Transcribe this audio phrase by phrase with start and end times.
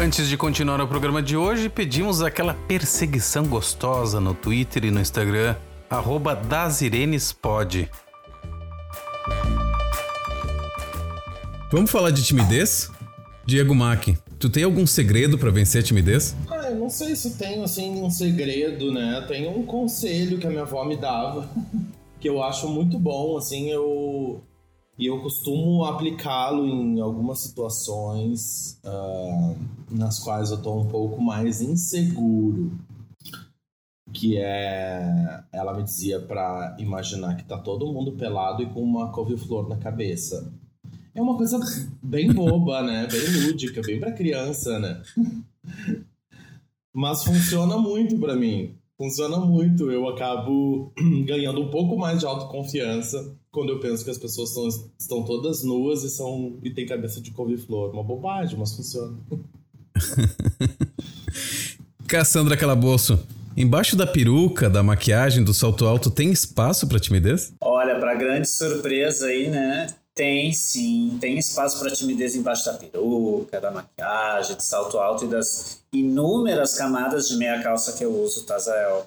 [0.00, 5.00] Antes de continuar o programa de hoje, pedimos aquela perseguição gostosa no Twitter e no
[5.00, 5.56] Instagram,
[5.90, 7.90] arroba dasirenespod.
[11.72, 12.92] Vamos falar de timidez?
[13.44, 16.36] Diego Mack, tu tem algum segredo para vencer a timidez?
[16.48, 19.24] Ah, eu não sei se tenho assim um segredo, né?
[19.26, 21.50] Tem um conselho que a minha avó me dava,
[22.20, 24.44] que eu acho muito bom, assim, eu
[24.98, 29.56] e eu costumo aplicá-lo em algumas situações uh,
[29.88, 32.72] nas quais eu estou um pouco mais inseguro.
[34.12, 35.44] Que é.
[35.52, 39.76] Ela me dizia para imaginar que tá todo mundo pelado e com uma couve-flor na
[39.76, 40.52] cabeça.
[41.14, 41.60] É uma coisa
[42.02, 43.06] bem boba, né?
[43.06, 45.00] Bem lúdica, bem para criança, né?
[46.92, 48.74] Mas funciona muito para mim.
[48.98, 49.92] Funciona muito.
[49.92, 50.92] Eu acabo
[51.24, 54.68] ganhando um pouco mais de autoconfiança quando eu penso que as pessoas são,
[54.98, 57.92] estão todas nuas e, são, e tem cabeça de couve-flor.
[57.92, 59.16] Uma bobagem, mas funciona.
[62.08, 63.20] Cassandra Calabouço,
[63.56, 67.52] embaixo da peruca, da maquiagem, do salto alto, tem espaço para timidez?
[67.60, 69.86] Olha, para grande surpresa aí, né?
[70.18, 75.28] Tem sim, tem espaço para timidez embaixo da peruca, da maquiagem, do salto alto e
[75.28, 79.06] das inúmeras camadas de meia calça que eu uso, Tazael.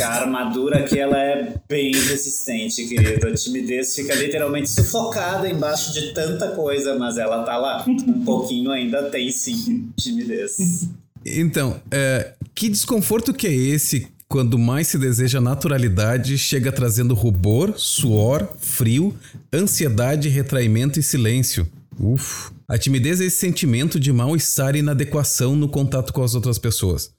[0.00, 3.26] A armadura aqui ela é bem resistente, querido.
[3.26, 7.84] A timidez fica literalmente sufocada embaixo de tanta coisa, mas ela tá lá.
[7.88, 10.88] Um pouquinho ainda tem sim timidez.
[11.26, 17.74] Então, é, que desconforto que é esse quando mais se deseja naturalidade, chega trazendo rubor,
[17.76, 19.16] suor, frio,
[19.52, 21.66] ansiedade, retraimento e silêncio?
[21.98, 22.50] Uf.
[22.66, 27.12] A timidez é esse sentimento de mal-estar e inadequação no contato com as outras pessoas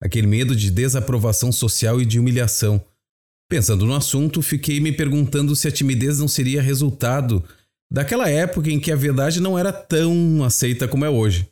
[0.00, 2.82] aquele medo de desaprovação social e de humilhação.
[3.50, 7.42] Pensando no assunto, fiquei me perguntando se a timidez não seria resultado
[7.90, 11.48] daquela época em que a verdade não era tão aceita como é hoje.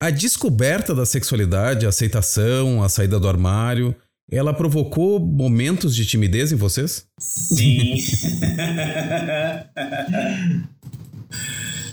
[0.00, 3.96] A descoberta da sexualidade, a aceitação, a saída do armário,
[4.30, 7.06] ela provocou momentos de timidez em vocês?
[7.18, 7.96] Sim.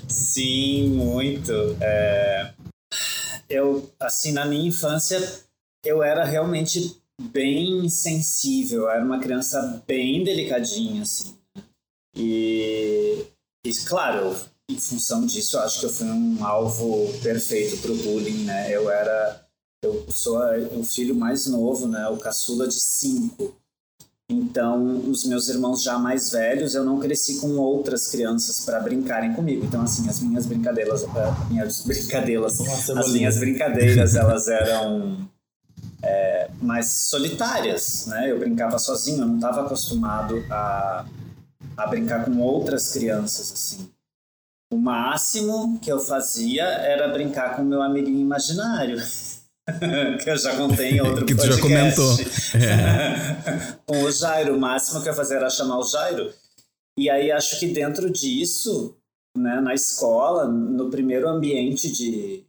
[0.08, 1.54] Sim, muito.
[1.80, 2.54] É...
[3.50, 5.20] Eu, assim, na minha infância,
[5.84, 11.38] eu era realmente bem sensível, era uma criança bem delicadinha, assim.
[12.18, 13.26] E,
[13.66, 14.36] e claro,
[14.70, 18.74] em função disso, eu acho que eu fui um alvo perfeito para o bullying, né?
[18.74, 19.45] Eu era,
[19.86, 20.38] eu sou
[20.74, 22.08] o filho mais novo, né?
[22.08, 23.56] O caçula de cinco.
[24.28, 29.34] Então, os meus irmãos já mais velhos, eu não cresci com outras crianças para brincarem
[29.34, 29.64] comigo.
[29.64, 31.08] Então, assim, as minhas brincadeiras, uh,
[31.50, 32.60] minhas brincadeiras,
[32.90, 35.30] as minhas brincadeiras, elas eram
[36.02, 38.32] é, mais solitárias, né?
[38.32, 41.06] Eu brincava sozinho, eu não estava acostumado a,
[41.78, 43.88] a brincar com outras crianças, assim.
[44.72, 48.98] O máximo que eu fazia era brincar com meu amiguinho imaginário.
[50.24, 51.56] que eu já contei em outro que tu podcast.
[51.56, 52.16] já comentou.
[52.56, 53.78] É.
[53.86, 54.56] com o Jairo.
[54.56, 56.32] O máximo que eu fazia era chamar o Jairo.
[56.98, 58.96] E aí acho que dentro disso,
[59.38, 62.46] né, na escola, no primeiro ambiente de,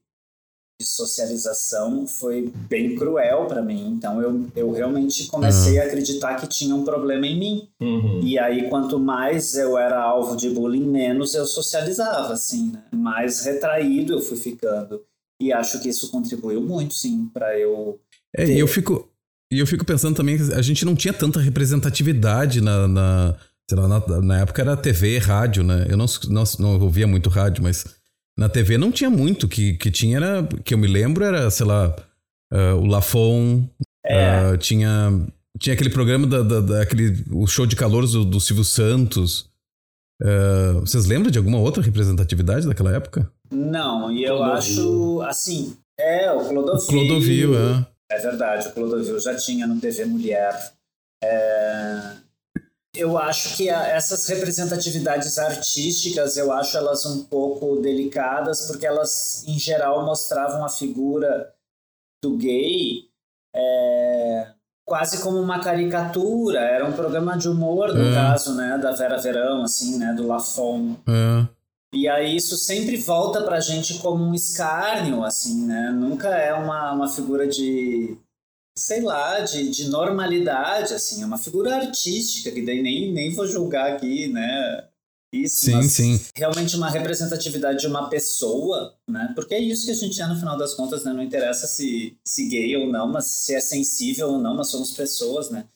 [0.81, 3.89] de socialização foi bem cruel para mim.
[3.89, 5.83] Então eu, eu realmente comecei uhum.
[5.83, 7.69] a acreditar que tinha um problema em mim.
[7.81, 8.21] Uhum.
[8.23, 12.85] E aí quanto mais eu era alvo de bullying, menos eu socializava, assim, né?
[12.93, 15.03] Mais retraído eu fui ficando.
[15.41, 18.01] E acho que isso contribuiu muito, sim, para eu.
[18.37, 19.11] É, e eu fico.
[19.53, 23.37] E eu fico pensando também que a gente não tinha tanta representatividade na, na,
[23.73, 25.87] lá, na, na época era TV, rádio, né?
[25.89, 27.85] Eu não, não, não ouvia muito rádio, mas
[28.37, 31.65] na TV não tinha muito, que, que tinha era, que eu me lembro era, sei
[31.65, 31.95] lá,
[32.53, 33.69] uh, o Lafon,
[34.05, 34.53] é.
[34.53, 35.27] uh, tinha,
[35.59, 39.49] tinha aquele programa, da, da, da, aquele, o show de calor do, do Silvio Santos.
[40.23, 43.31] Uh, vocês lembram de alguma outra representatividade daquela época?
[43.51, 44.57] Não, e eu Clodovil.
[44.57, 46.83] acho, assim, é, o Clodovil.
[46.83, 47.87] O Clodovil, é.
[48.11, 50.73] É verdade, o Clodovil já tinha no TV Mulher.
[51.23, 52.13] É...
[52.95, 59.45] eu acho que a, essas representatividades artísticas, eu acho elas um pouco delicadas, porque elas,
[59.47, 61.53] em geral, mostravam a figura
[62.23, 63.07] do gay
[63.55, 64.53] é,
[64.87, 66.61] quase como uma caricatura.
[66.61, 68.15] Era um programa de humor, no é.
[68.15, 70.97] caso, né, da Vera Verão, assim, né, do Lafon.
[71.07, 71.47] É.
[71.93, 75.91] E aí isso sempre volta pra gente como um escárnio, assim, né?
[75.91, 78.17] Nunca é uma, uma figura de
[78.79, 83.47] sei lá, de, de normalidade, assim, é uma figura artística, que daí nem, nem vou
[83.47, 84.85] julgar aqui, né?
[85.33, 86.21] Isso, sim, sim.
[86.35, 89.33] realmente uma representatividade de uma pessoa, né?
[89.35, 91.13] Porque é isso que a gente é no final das contas, né?
[91.13, 94.93] Não interessa se, se gay ou não, mas se é sensível ou não, mas somos
[94.93, 95.67] pessoas, né?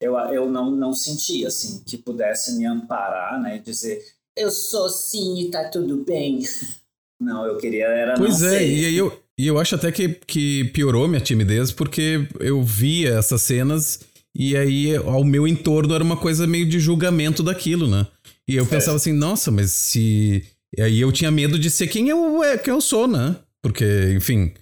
[0.00, 3.58] Eu, eu não, não senti, assim, que pudesse me amparar, né?
[3.58, 4.04] Dizer,
[4.36, 6.40] eu sou sim e tá tudo bem.
[7.20, 8.68] Não, eu queria era Pois é, ser.
[8.68, 13.42] e eu, e eu acho até que, que piorou minha timidez, porque eu via essas
[13.42, 13.98] cenas
[14.32, 18.06] e aí ao meu entorno era uma coisa meio de julgamento daquilo, né?
[18.48, 20.42] E eu pensava assim, nossa, mas se.
[20.76, 23.36] E aí eu tinha medo de ser quem eu, é, quem eu sou, né?
[23.62, 23.84] Porque,
[24.16, 24.52] enfim,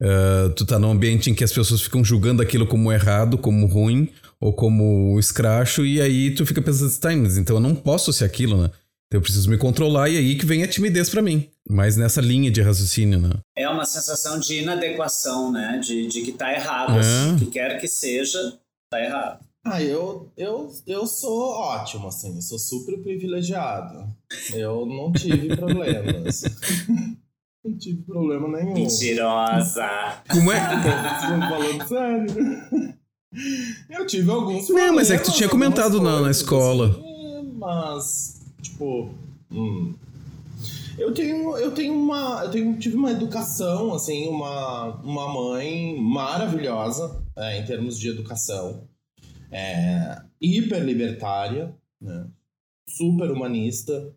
[0.00, 3.66] uh, tu tá num ambiente em que as pessoas ficam julgando aquilo como errado, como
[3.66, 4.08] ruim,
[4.40, 8.24] ou como escracho, e aí tu fica pensando, tá, mas então eu não posso ser
[8.24, 8.70] aquilo, né?
[9.06, 11.48] Então eu preciso me controlar e aí que vem a timidez para mim.
[11.68, 13.30] Mas nessa linha de raciocínio, né?
[13.56, 15.80] É uma sensação de inadequação, né?
[15.82, 16.96] De, de que tá errado.
[16.96, 17.00] É.
[17.00, 18.58] Assim, que quer que seja,
[18.90, 19.44] tá errado.
[19.64, 24.12] Ah, eu, eu, eu sou ótimo, assim, sou super privilegiado.
[24.52, 26.42] Eu não tive problemas.
[27.64, 28.74] não tive problema nenhum.
[28.74, 30.22] Mentirosa!
[30.28, 30.60] Como é?
[31.48, 32.92] falando sério.
[33.88, 34.88] Eu tive alguns problemas.
[34.88, 36.88] Não, mas é que tu tinha comentado na, na escola.
[36.90, 39.10] Assim, mas Tipo,
[39.50, 39.94] hum.
[40.98, 47.24] Eu tenho, eu tenho uma, eu tenho, tive uma educação, assim, uma, uma mãe maravilhosa
[47.36, 48.86] é, em termos de educação,
[49.52, 52.26] é, hiper libertária, né,
[52.88, 54.12] super humanista,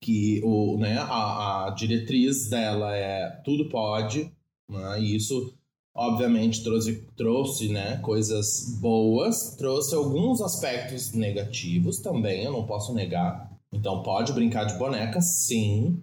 [0.00, 4.32] que o, né, a, a diretriz dela é tudo pode,
[4.68, 5.54] né, e isso
[5.94, 13.52] obviamente trouxe, trouxe né, coisas boas, trouxe alguns aspectos negativos também, eu não posso negar.
[13.70, 16.02] Então pode brincar de boneca, sim,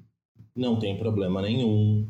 [0.55, 2.07] não tem problema nenhum.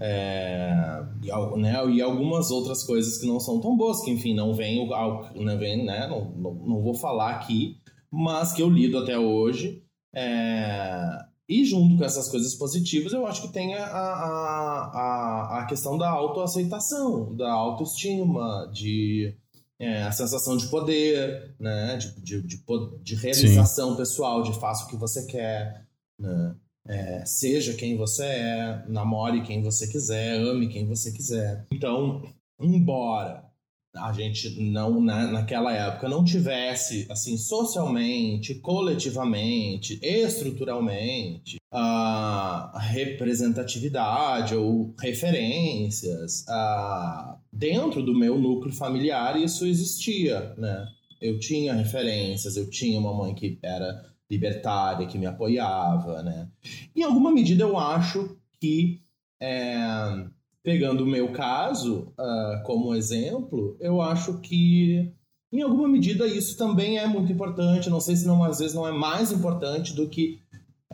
[0.00, 4.54] É, e, né, e algumas outras coisas que não são tão boas, que enfim, não
[4.54, 4.88] vem,
[5.34, 7.76] não, vem né, não, não, não vou falar aqui,
[8.10, 9.82] mas que eu lido até hoje.
[10.14, 11.18] É,
[11.48, 15.96] e junto com essas coisas positivas, eu acho que tem a, a, a, a questão
[15.96, 19.34] da autoaceitação, da autoestima, de
[19.78, 21.96] é, a sensação de poder, né?
[21.96, 22.62] de, de, de,
[23.02, 23.96] de realização Sim.
[23.96, 25.86] pessoal, de faça o que você quer,
[26.18, 26.54] né?
[26.86, 31.66] É, seja quem você é, namore quem você quiser, ame quem você quiser.
[31.70, 32.22] Então,
[32.58, 33.48] embora
[33.96, 44.94] a gente não na, naquela época não tivesse assim socialmente, coletivamente, estruturalmente a representatividade ou
[45.00, 50.86] referências a, dentro do meu núcleo familiar isso existia, né?
[51.20, 56.48] Eu tinha referências, eu tinha uma mãe que era libertária, que me apoiava, né?
[56.94, 59.00] Em alguma medida eu acho que
[59.40, 60.26] é,
[60.62, 65.12] pegando o meu caso uh, como exemplo, eu acho que
[65.50, 67.88] em alguma medida isso também é muito importante.
[67.88, 70.38] Não sei se não às vezes não é mais importante do que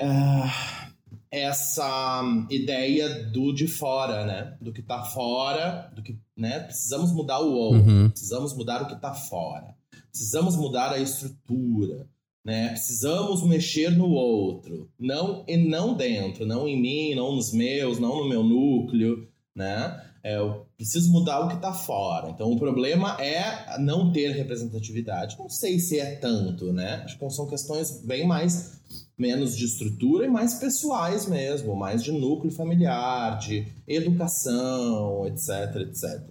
[0.01, 0.93] uh,
[1.29, 4.57] essa ideia do de fora, né?
[4.61, 6.61] Do que tá fora, do que, né?
[6.61, 8.11] Precisamos mudar o outro, uhum.
[8.11, 9.75] precisamos mudar o que tá fora,
[10.11, 12.07] precisamos mudar a estrutura.
[12.45, 12.69] Né?
[12.71, 18.19] Precisamos mexer no outro, não e não dentro, não em mim, não nos meus, não
[18.19, 19.99] no meu núcleo, né?
[20.23, 22.31] É, eu preciso mudar o que está fora.
[22.31, 25.37] Então, o problema é não ter representatividade.
[25.39, 27.03] Não sei se é tanto, né?
[27.05, 28.81] Acho que são questões bem mais
[29.19, 36.23] menos de estrutura e mais pessoais mesmo, mais de núcleo familiar, de educação, etc, etc.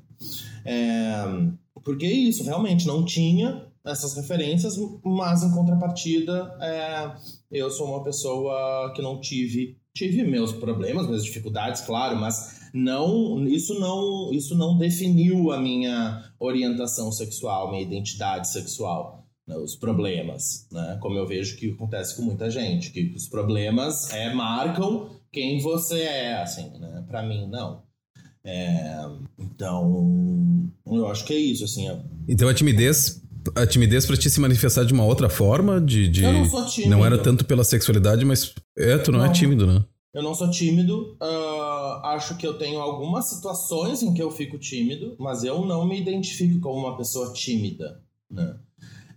[0.65, 1.23] É,
[1.83, 7.11] porque isso realmente não tinha essas referências, mas em contrapartida, é,
[7.51, 13.45] eu sou uma pessoa que não tive tive meus problemas, minhas dificuldades, claro, mas não
[13.47, 20.67] isso não isso não definiu a minha orientação sexual, minha identidade sexual, né, os problemas,
[20.71, 20.97] né?
[20.99, 26.01] Como eu vejo que acontece com muita gente, que os problemas é marcam quem você
[26.01, 27.03] é, assim, né?
[27.07, 27.83] Para mim não.
[28.45, 29.05] É,
[29.37, 31.87] então, eu acho que é isso, assim.
[31.89, 31.97] É...
[32.27, 33.22] Então a timidez
[33.55, 35.79] a timidez pra ti se manifestar de uma outra forma?
[35.79, 36.23] De, de...
[36.23, 36.91] Eu não sou tímido.
[36.91, 38.53] Não era tanto pela sexualidade, mas.
[38.77, 39.29] É, tu não, é não.
[39.29, 39.83] é tímido, né?
[40.13, 41.17] Eu não sou tímido.
[41.21, 45.87] Uh, acho que eu tenho algumas situações em que eu fico tímido, mas eu não
[45.87, 48.55] me identifico como uma pessoa tímida, né?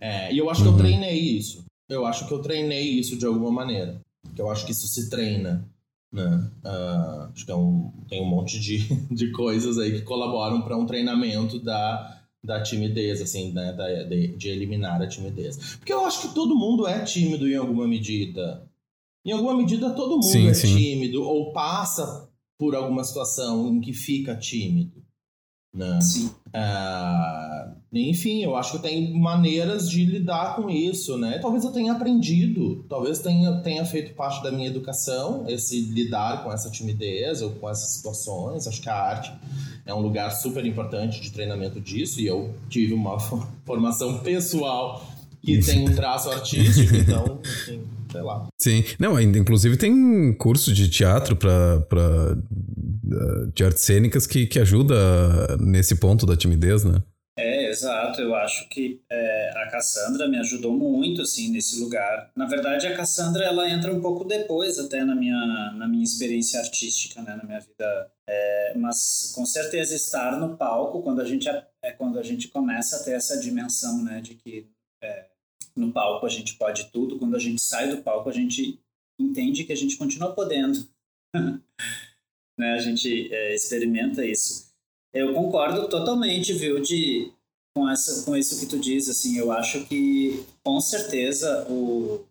[0.01, 1.65] É, e eu acho que eu treinei isso.
[1.89, 4.01] Eu acho que eu treinei isso de alguma maneira.
[4.35, 5.67] Que eu acho que isso se treina.
[6.11, 6.49] Né?
[6.63, 8.79] Uh, acho que é um, tem um monte de,
[9.13, 12.16] de coisas aí que colaboram para um treinamento da,
[12.47, 13.73] da timidez, assim, né?
[13.73, 15.75] Da, de, de eliminar a timidez.
[15.75, 18.65] Porque eu acho que todo mundo é tímido em alguma medida.
[19.25, 20.75] Em alguma medida, todo mundo Sim, é sim.
[20.75, 25.05] tímido ou passa por alguma situação em que fica tímido.
[25.75, 25.99] Né?
[26.01, 26.31] Sim.
[26.53, 31.37] Ah, enfim, eu acho que tem maneiras de lidar com isso, né?
[31.39, 36.51] Talvez eu tenha aprendido, talvez tenha, tenha feito parte da minha educação esse lidar com
[36.51, 38.65] essa timidez ou com essas situações.
[38.65, 39.31] Acho que a arte
[39.87, 43.17] é um lugar super importante de treinamento disso e eu tive uma
[43.65, 45.09] formação pessoal
[45.41, 48.47] que tem um traço artístico, então, enfim, sei lá.
[48.59, 48.83] Sim.
[48.99, 52.37] Não, ainda inclusive tem curso de teatro para
[53.53, 57.01] de artes cênicas que, que ajuda nesse ponto da timidez, né?
[57.67, 58.21] É, exato.
[58.21, 62.31] Eu acho que é, a Cassandra me ajudou muito, assim, nesse lugar.
[62.35, 66.59] Na verdade, a Cassandra, ela entra um pouco depois até na minha, na minha experiência
[66.59, 68.11] artística, né, na minha vida.
[68.27, 72.97] É, mas, com certeza, estar no palco, quando a gente, é quando a gente começa
[72.97, 74.69] a ter essa dimensão, né, de que
[75.03, 75.25] é,
[75.75, 78.79] no palco a gente pode tudo, quando a gente sai do palco, a gente
[79.19, 80.87] entende que a gente continua podendo.
[82.57, 82.73] né?
[82.73, 84.67] A gente é, experimenta isso.
[85.13, 87.31] Eu concordo totalmente, viu, de
[87.77, 92.25] com essa com isso que tu diz, assim, eu acho que com certeza o,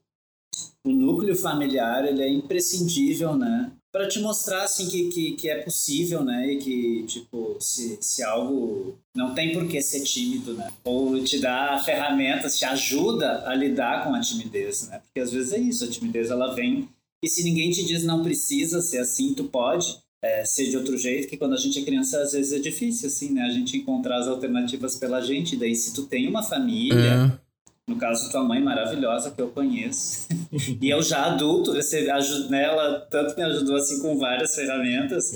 [0.85, 3.71] o núcleo familiar ele é imprescindível, né?
[3.93, 6.53] Para te mostrar assim que, que, que é possível, né?
[6.53, 10.69] E que tipo se, se algo não tem por que ser tímido, né?
[10.85, 14.99] Ou te dá ferramentas, te ajuda a lidar com a timidez, né?
[14.99, 16.89] Porque às vezes é isso, a timidez ela vem
[17.23, 20.97] e se ninguém te diz não precisa ser assim, tu pode é, ser de outro
[20.99, 23.43] jeito, que quando a gente é criança às vezes é difícil, assim, né?
[23.43, 25.57] A gente encontrar as alternativas pela gente.
[25.57, 26.97] Daí se tu tem uma família,
[27.33, 27.91] É.
[27.91, 30.27] no caso tua mãe maravilhosa que eu conheço,
[30.83, 35.33] e eu já adulto, você ajuda nela, tanto me ajudou assim com várias ferramentas.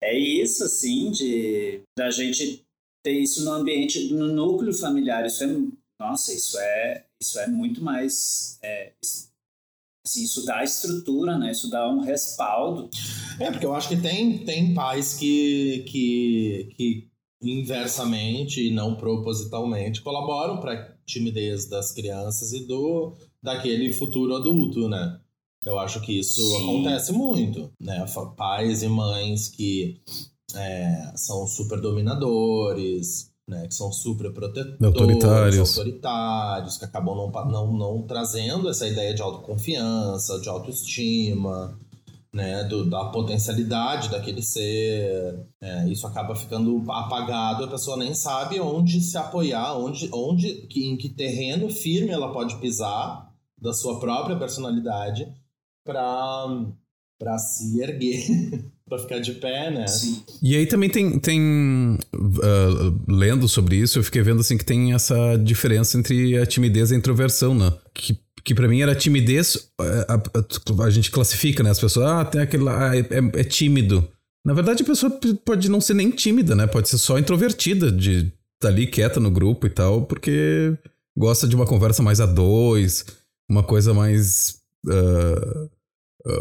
[0.00, 2.62] É isso, assim, de da gente
[3.04, 5.24] ter isso no ambiente, no núcleo familiar.
[5.26, 5.48] Isso é,
[6.00, 8.92] nossa, isso é, isso é muito mais é,
[10.08, 11.52] assim, isso dá estrutura, né?
[11.52, 12.88] Isso dá um respaldo.
[13.38, 17.08] É, porque eu acho que tem, tem pais que, que, que
[17.42, 23.12] inversamente e não propositalmente colaboram para a timidez das crianças e do
[23.42, 25.20] daquele futuro adulto, né?
[25.64, 26.64] Eu acho que isso Sim.
[26.64, 28.04] acontece muito, né?
[28.36, 30.00] Pais e mães que
[30.54, 33.66] é, são super dominadores, né?
[33.66, 35.78] Que são super protetores, Autoritários.
[35.78, 41.76] autoritários, que acabam não, não, não trazendo essa ideia de autoconfiança, de autoestima,
[42.32, 42.62] né?
[42.64, 45.46] Do, da potencialidade daquele ser.
[45.60, 50.86] É, isso acaba ficando apagado, a pessoa nem sabe onde se apoiar, onde, onde que,
[50.86, 55.26] em que terreno firme ela pode pisar da sua própria personalidade
[55.84, 58.24] para se erguer,
[58.88, 59.86] para ficar de pé, né?
[59.86, 60.22] Sim.
[60.42, 61.98] E aí também tem, tem
[62.42, 66.90] ah, lendo sobre isso, eu fiquei vendo assim que tem essa diferença entre a timidez
[66.90, 67.72] e a introversão, né?
[67.94, 71.70] Que, que para mim era timidez, eh, a, a- a gente classifica, né?
[71.70, 74.08] As pessoas, ah, tem aquele lá, ah, é, é- é tímido.
[74.46, 75.10] Na verdade, a pessoa
[75.44, 76.66] pode não ser nem tímida, né?
[76.66, 80.72] Pode ser só introvertida, de estar tá ali quieta no grupo e tal, porque
[81.16, 83.04] gosta de uma conversa mais a dois,
[83.50, 84.56] uma coisa mais.
[84.88, 85.68] ah,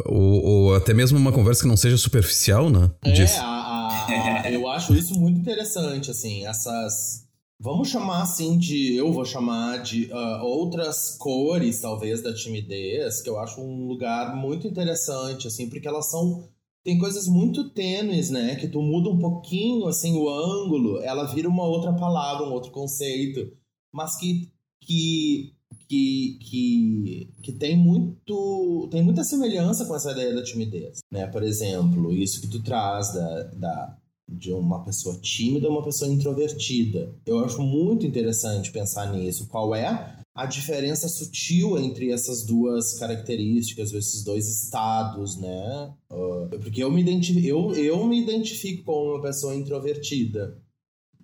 [0.05, 2.91] ou, ou até mesmo uma conversa que não seja superficial, né?
[3.03, 7.25] É, a- a- eu acho isso muito interessante, assim, essas.
[7.59, 8.95] Vamos chamar assim de.
[8.95, 14.35] Eu vou chamar de ah, outras cores, talvez, da timidez, que eu acho um lugar
[14.35, 16.47] muito interessante, assim, porque elas são.
[16.83, 18.55] Tem coisas muito tênues, né?
[18.55, 22.71] Que tu muda um pouquinho, assim, o ângulo, ela vira uma outra palavra, um outro
[22.71, 23.51] conceito,
[23.91, 24.51] mas que.
[24.81, 25.53] que
[25.87, 31.27] que, que, que tem muito tem muita semelhança com essa ideia da timidez, né?
[31.27, 33.97] Por exemplo, isso que tu traz da, da
[34.29, 37.15] de uma pessoa tímida a uma pessoa introvertida.
[37.25, 39.47] Eu acho muito interessante pensar nisso.
[39.47, 45.93] Qual é a diferença sutil entre essas duas características, esses dois estados, né?
[46.11, 50.61] Ah, porque eu me, identifico, eu, eu me identifico como uma pessoa introvertida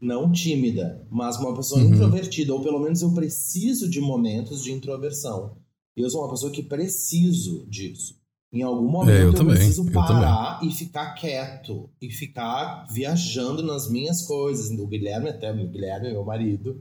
[0.03, 1.93] não tímida, mas uma pessoa Uhum.
[1.93, 5.55] introvertida, ou pelo menos eu preciso de momentos de introversão.
[5.95, 8.21] Eu sou uma pessoa que preciso disso.
[8.51, 12.85] Em algum momento É, eu eu, também, preciso eu parar e ficar quieto e ficar
[12.91, 14.69] viajando nas minhas coisas.
[14.77, 16.79] O Guilherme, até o Guilherme, meu marido,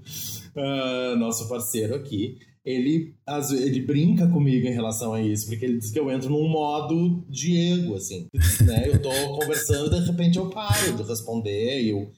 [0.54, 3.14] ah, nosso parceiro aqui, ele,
[3.58, 7.24] ele brinca comigo em relação a isso, porque ele diz que eu entro num modo
[7.28, 8.28] Diego, assim.
[8.64, 8.88] Né?
[8.88, 12.10] Eu tô conversando e de repente eu paro de responder e eu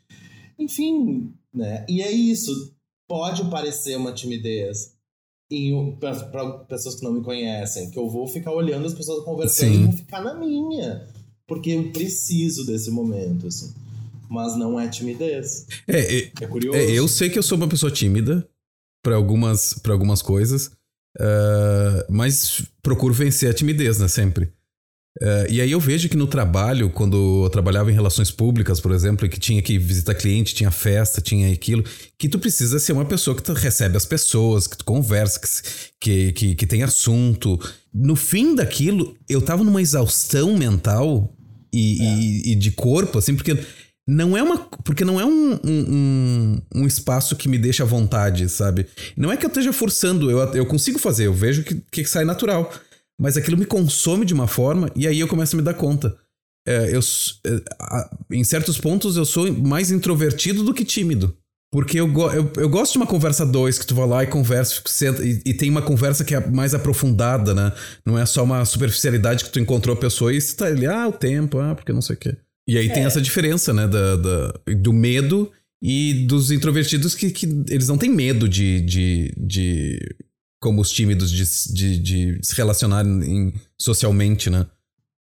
[0.59, 1.85] enfim, né?
[1.89, 2.73] E é isso.
[3.07, 4.95] Pode parecer uma timidez,
[6.31, 9.81] para pessoas que não me conhecem, que eu vou ficar olhando as pessoas conversando Sim.
[9.83, 11.07] e vou ficar na minha.
[11.47, 13.73] Porque eu preciso desse momento, assim.
[14.31, 15.67] Mas não é timidez.
[15.87, 16.79] É, é, É curioso.
[16.79, 18.49] é, eu sei que eu sou uma pessoa tímida
[19.03, 20.71] para algumas, pra algumas coisas,
[21.21, 24.09] ah, mas procuro vencer a timidez, né?
[24.09, 24.51] Sempre.
[25.23, 28.93] Ah, e aí eu vejo que no trabalho, quando eu trabalhava em relações públicas, por
[28.93, 31.85] exemplo, e que tinha que visitar cliente, tinha festa, tinha aquilo,
[32.19, 35.41] que tu precisa ser uma pessoa que tu recebe as pessoas, que tu conversa,
[36.01, 37.59] que, que, que, tem assunto.
[37.93, 41.33] No fim daquilo, eu tava numa exaustão mental
[41.73, 43.57] e, e- e de corpo, assim, porque
[44.07, 44.59] não é uma.
[44.85, 48.87] Porque não é um, um, um, um espaço que me deixa à vontade, sabe?
[49.17, 52.25] Não é que eu esteja forçando, eu, eu consigo fazer, eu vejo que, que sai
[52.25, 52.71] natural.
[53.21, 56.17] Mas aquilo me consome de uma forma e aí eu começo a me dar conta.
[56.67, 61.37] É, eu, é, a- em certos pontos eu sou mais introvertido do que tímido.
[61.73, 64.29] Porque eu, go- eu, eu gosto de uma conversa dois, que tu vai lá e
[64.29, 67.73] conversa, senta, e, e tem uma conversa que é mais aprofundada, né?
[68.07, 71.09] Não é só uma superficialidade que tu encontrou a pessoa e você tá ali, ah,
[71.09, 72.37] o tempo, ah, porque não sei o quê.
[72.69, 73.89] E aí tem essa diferença, né?
[73.89, 75.51] Da, da- do medo
[75.83, 79.99] e dos introvertidos que, que eles não têm medo de, de, de
[80.65, 81.45] como os tímidos de,
[81.75, 84.67] de, de se relacionar em- socialmente, né?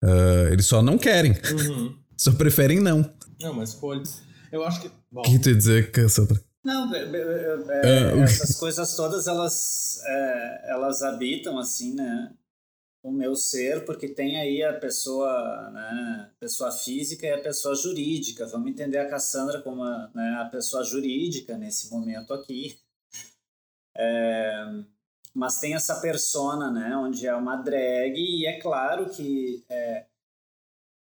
[0.02, 1.94] Ah, eles só não querem, Uhum.
[2.16, 3.14] só preferem não.
[3.42, 4.02] Não, mas escolha.
[4.50, 4.90] Eu acho que.
[5.12, 6.42] Bom, O que tu ia dizer, Cassandra?
[6.64, 12.32] Não, be- é, É, o- essas coisas todas elas, é, elas habitam assim, né?
[13.04, 18.48] O meu ser, porque tem aí a pessoa, né, pessoa física e a pessoa jurídica.
[18.48, 22.76] Vamos entender a Cassandra como a, né, a pessoa jurídica nesse momento aqui.
[23.98, 24.66] É,
[25.36, 30.06] mas tem essa persona, né, onde é uma drag e é claro que é,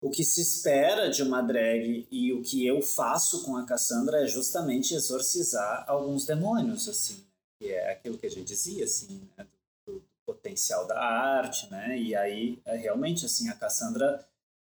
[0.00, 4.24] o que se espera de uma drag e o que eu faço com a Cassandra
[4.24, 7.26] é justamente exorcizar alguns demônios, assim,
[7.61, 9.46] que é aquilo que a gente dizia, assim, né,
[9.87, 14.26] do, do potencial da arte, né, e aí, é, realmente, assim, a Cassandra,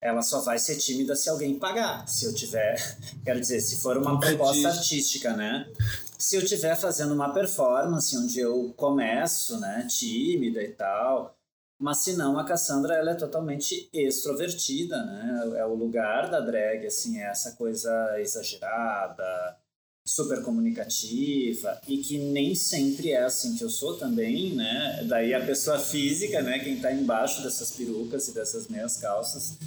[0.02, 2.76] ela só vai ser tímida se alguém pagar, se eu tiver,
[3.24, 5.72] quero dizer, se for uma proposta artística, né,
[6.18, 11.38] se eu estiver fazendo uma performance onde eu começo, né, tímida e tal,
[11.80, 15.54] mas se não, a Cassandra ela é totalmente extrovertida, né?
[15.58, 19.56] É o lugar da drag, assim, é essa coisa exagerada,
[20.04, 25.04] super comunicativa e que nem sempre é assim que eu sou também, né?
[25.08, 26.58] Daí a pessoa física, né?
[26.60, 29.58] Quem tá embaixo dessas perucas e dessas meias calças.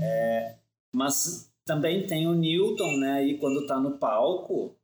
[0.00, 0.54] É...
[0.94, 3.12] Mas também tem o Newton, né?
[3.14, 4.74] Aí quando tá no palco,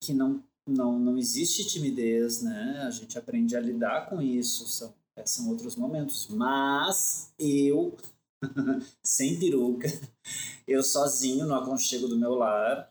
[0.00, 2.82] que não, não, não existe timidez, né?
[2.86, 4.66] A gente aprende a lidar com isso.
[4.66, 6.26] São são outros momentos.
[6.28, 7.96] Mas eu,
[9.02, 9.88] sem peruca,
[10.66, 12.90] eu sozinho no aconchego do meu lar,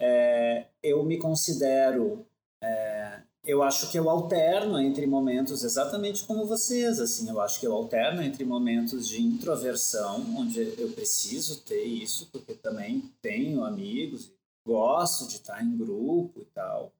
[0.00, 2.26] é, eu me considero.
[2.62, 7.66] é, eu acho que eu alterno entre momentos exatamente como vocês, assim, eu acho que
[7.66, 14.32] eu alterno entre momentos de introversão, onde eu preciso ter isso, porque também tenho amigos,
[14.66, 16.90] gosto de estar em grupo e tal,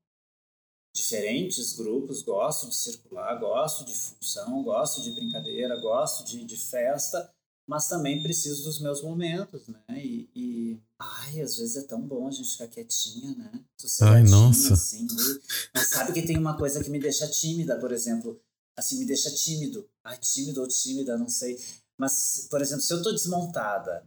[0.94, 7.28] diferentes grupos, gosto de circular, gosto de função, gosto de brincadeira, gosto de, de festa,
[7.66, 9.82] mas também preciso dos meus momentos, né?
[9.90, 13.64] E, e, ai, às vezes é tão bom a gente ficar quietinha, né?
[13.76, 14.74] Sossegadinha, nossa.
[14.74, 15.40] Assim, e-
[15.74, 18.40] mas sabe que tem uma coisa que me deixa tímida, por exemplo,
[18.76, 19.88] assim, me deixa tímido.
[20.04, 21.58] Ai, tímido ou tímida, não sei.
[21.96, 24.04] Mas, por exemplo, se eu tô desmontada,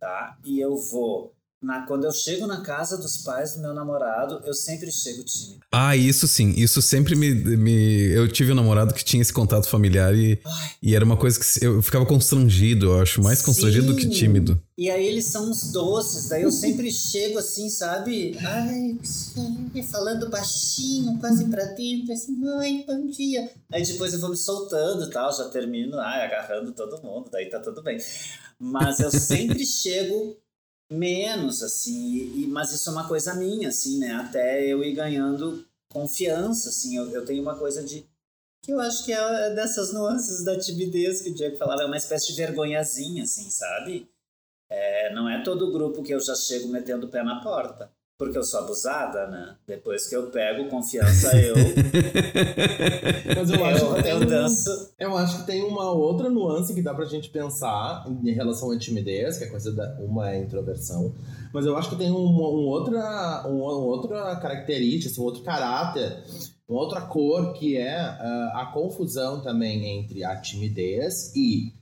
[0.00, 0.38] tá?
[0.44, 1.35] E eu vou
[1.66, 5.60] na, quando eu chego na casa dos pais do meu namorado, eu sempre chego tímido.
[5.72, 6.54] Ah, isso sim.
[6.56, 8.12] Isso sempre me, me.
[8.12, 10.70] Eu tive um namorado que tinha esse contato familiar e, Ai.
[10.80, 13.20] e era uma coisa que eu ficava constrangido, eu acho.
[13.20, 14.10] Mais constrangido do que Sim.
[14.10, 14.62] tímido.
[14.78, 18.36] E aí eles são uns doces, daí eu sempre chego assim, sabe?
[18.38, 23.50] Ai, sim, falando baixinho, quase pra dentro, assim, ai, bom dia.
[23.72, 27.48] Aí depois eu vou me soltando e tal, já termino, ai, agarrando todo mundo, daí
[27.48, 27.98] tá tudo bem.
[28.60, 30.36] Mas eu sempre chego
[30.90, 34.12] menos, assim, e, mas isso é uma coisa minha, assim, né?
[34.12, 38.06] Até eu ir ganhando confiança, assim, eu, eu tenho uma coisa de
[38.62, 41.96] que eu acho que é dessas nuances da timidez que o Diego falava, é uma
[41.96, 44.10] espécie de vergonhazinha, assim, sabe?
[44.68, 47.92] É, não é todo grupo que eu já chego metendo o pé na porta.
[48.18, 49.56] Porque eu sou abusada, né?
[49.66, 51.54] Depois que eu pego confiança, eu,
[53.36, 54.94] Mas eu acho eu, que tem eu danço.
[54.98, 58.78] Eu acho que tem uma outra nuance que dá pra gente pensar em relação à
[58.78, 61.14] timidez, que é coisa da uma é introversão,
[61.52, 66.22] mas eu acho que tem um, um outra, um, outra característica, assim, um outro caráter,
[66.66, 71.74] uma outra cor que é ah, a confusão também entre a timidez e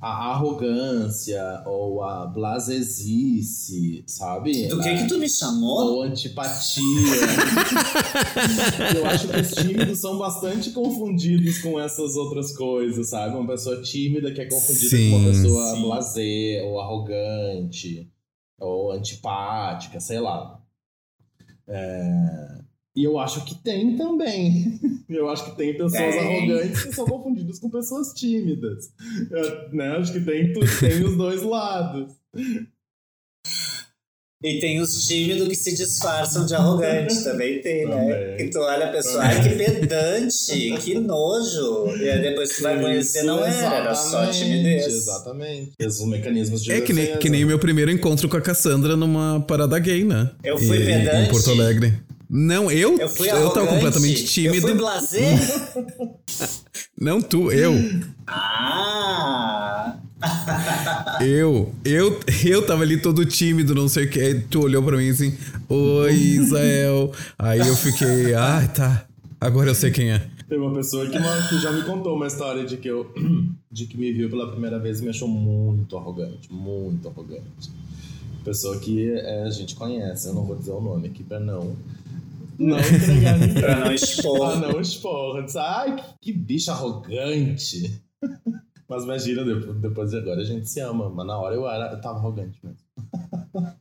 [0.00, 4.68] a arrogância ou a blasesice, sabe?
[4.68, 5.96] Do que que tu me chamou?
[5.96, 6.80] Ou antipatia.
[8.96, 13.36] eu acho que os tímidos são bastante confundidos com essas outras coisas, sabe?
[13.36, 15.82] Uma pessoa tímida que é confundida Sim, com uma pessoa sim.
[15.82, 18.10] blasé ou arrogante
[18.58, 20.58] ou antipática, sei lá.
[21.68, 22.59] É,
[22.96, 24.80] E eu acho que tem também.
[25.10, 26.36] Eu acho que tem pessoas Tem.
[26.38, 28.92] arrogantes que são confundidas com pessoas tímidas.
[29.28, 29.96] Eu, né?
[29.96, 32.12] Acho que tem, tem os dois lados.
[34.42, 37.96] E tem os tímidos que se disfarçam de arrogante, também tem, né?
[37.96, 38.36] Também.
[38.38, 41.94] Que tu olha a pessoa, ai que pedante, que nojo.
[41.96, 44.86] E aí depois tu vai conhecer, não era, era só timidez.
[44.86, 45.72] Exatamente.
[45.84, 48.96] Os mecanismos de É que nem, que nem o meu primeiro encontro com a Cassandra
[48.96, 50.30] numa parada gay, né?
[50.42, 51.26] Eu fui E- pedante?
[51.26, 52.00] Em Porto Alegre.
[52.32, 54.68] Não, eu, Eu fui eu tava completamente tímido.
[54.68, 55.20] Eu fui.
[56.96, 57.72] Não tu, eu.
[58.26, 59.96] ah!
[61.20, 64.20] Eu, eu, eu tava ali todo tímido, não sei o que.
[64.20, 65.34] Aí tu olhou pra mim assim,
[65.68, 67.10] oi, Israel.
[67.38, 69.06] Aí eu fiquei, ah, tá.
[69.40, 70.26] Agora eu sei quem é.
[70.48, 73.10] Tem uma pessoa que, uma- que já me contou uma história de que eu
[73.72, 77.70] de que me viu pela primeira vez e me achou muito arrogante, muito arrogante.
[78.44, 81.74] Pessoa que é, a gente conhece, eu não vou dizer o nome aqui pra não
[82.60, 83.54] não entregar ninguém.
[83.62, 84.56] Pra não Ah, expor.
[84.60, 85.44] não expor.
[85.56, 88.00] Ai, que, que bicho arrogante.
[88.88, 91.08] Mas imagina, depois, depois de agora a gente se ama.
[91.10, 92.78] Mas na hora eu, era, eu tava arrogante mesmo.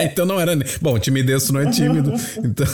[0.00, 0.56] Então não era.
[0.56, 2.12] nem- Bom, timidez tu não é tímido.
[2.42, 2.66] Então.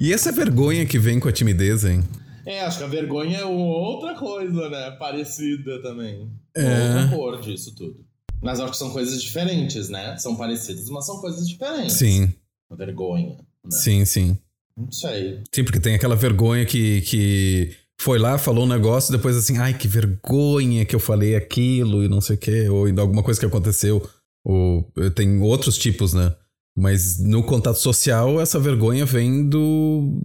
[0.00, 2.02] e essa vergonha que vem com a timidez, hein?
[2.44, 4.90] É, acho que a vergonha é outra coisa, né?
[4.98, 6.28] Parecida também.
[6.56, 7.02] É.
[7.04, 8.04] Outra cor disso tudo.
[8.42, 10.16] Mas acho que são coisas diferentes, né?
[10.18, 11.92] São parecidas, mas são coisas diferentes.
[11.92, 12.32] Sim,
[12.70, 13.36] A vergonha.
[13.64, 13.70] Né?
[13.70, 14.36] sim, sim.
[14.76, 15.40] Não sei.
[15.54, 19.76] Sim, porque tem aquela vergonha que, que foi lá, falou um negócio, depois assim, ai,
[19.76, 23.46] que vergonha que eu falei aquilo e não sei o quê, ou alguma coisa que
[23.46, 24.04] aconteceu.
[24.44, 26.34] Ou eh, tem outros tipos, né?
[26.76, 30.20] Mas no contato social, essa vergonha vem do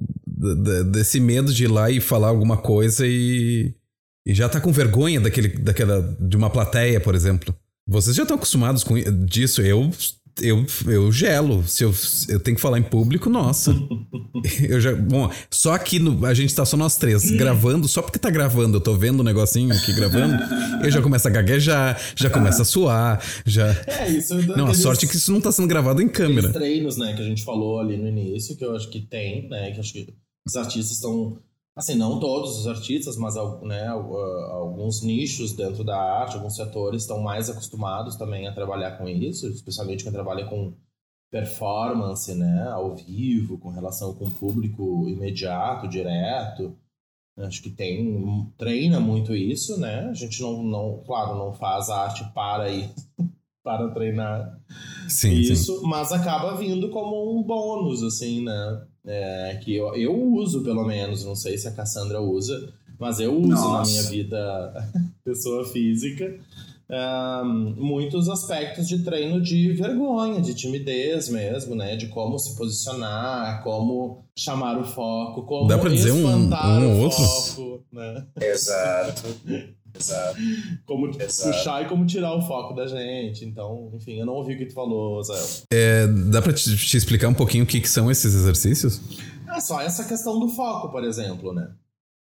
[0.91, 3.73] desse medo de ir lá e falar alguma coisa e,
[4.25, 7.55] e já tá com vergonha daquele, daquela, de uma plateia, por exemplo.
[7.87, 8.95] Vocês já estão acostumados com
[9.25, 9.61] disso.
[9.61, 9.91] Eu,
[10.41, 11.65] eu, eu gelo.
[11.67, 11.93] Se eu,
[12.27, 13.73] eu tenho que falar em público, nossa.
[14.61, 14.93] Eu já.
[14.93, 18.77] Bom, só aqui no, a gente tá só nós três gravando, só porque tá gravando,
[18.77, 20.37] eu tô vendo o negocinho aqui gravando,
[20.83, 23.69] eu já começo a gaguejar, já começo a suar, já.
[23.87, 26.53] É, isso Não, a sorte é que isso não tá sendo gravado em câmera.
[26.53, 29.71] Treinos, né, que a gente falou ali no início, que eu acho que tem, né,
[29.71, 30.13] que acho que
[30.47, 31.39] os artistas estão,
[31.77, 37.03] assim, não todos os artistas, mas né, ah, alguns nichos dentro da arte, alguns setores
[37.03, 40.73] estão mais acostumados também a trabalhar com isso, especialmente quem trabalha com
[41.29, 46.75] performance, né, ao vivo, com relação com o público imediato, direto.
[47.37, 50.07] Acho que tem treina muito isso, né?
[50.09, 52.89] A gente não, não claro, não faz arte para ir
[53.67, 54.57] para treinar
[55.09, 55.53] Sim, sim.
[55.53, 58.81] isso, mas acaba vindo como um bônus, assim, né?
[59.05, 63.33] É, que eu, eu uso, pelo menos, não sei se a Cassandra usa, mas eu
[63.37, 63.91] uso na Nossa.
[63.91, 64.89] minha vida
[65.23, 66.33] pessoa física
[66.89, 71.97] ahn, muitos aspectos de treino de vergonha, de timidez mesmo, né?
[71.97, 77.01] De como se posicionar, como chamar o foco, como Dá pra dizer um- um ou
[77.03, 77.17] outro?
[77.23, 78.25] foco, né?
[78.41, 79.23] Exato.
[79.99, 80.37] Exato.
[80.85, 81.51] Como Exato.
[81.57, 83.45] puxar e como tirar o foco da gente.
[83.45, 85.33] Então, enfim, eu não ouvi o que tu falou, Zé.
[85.73, 89.01] É, dá pra te, te explicar um pouquinho o que, que são esses exercícios?
[89.55, 91.69] É só essa questão do foco, por exemplo, né?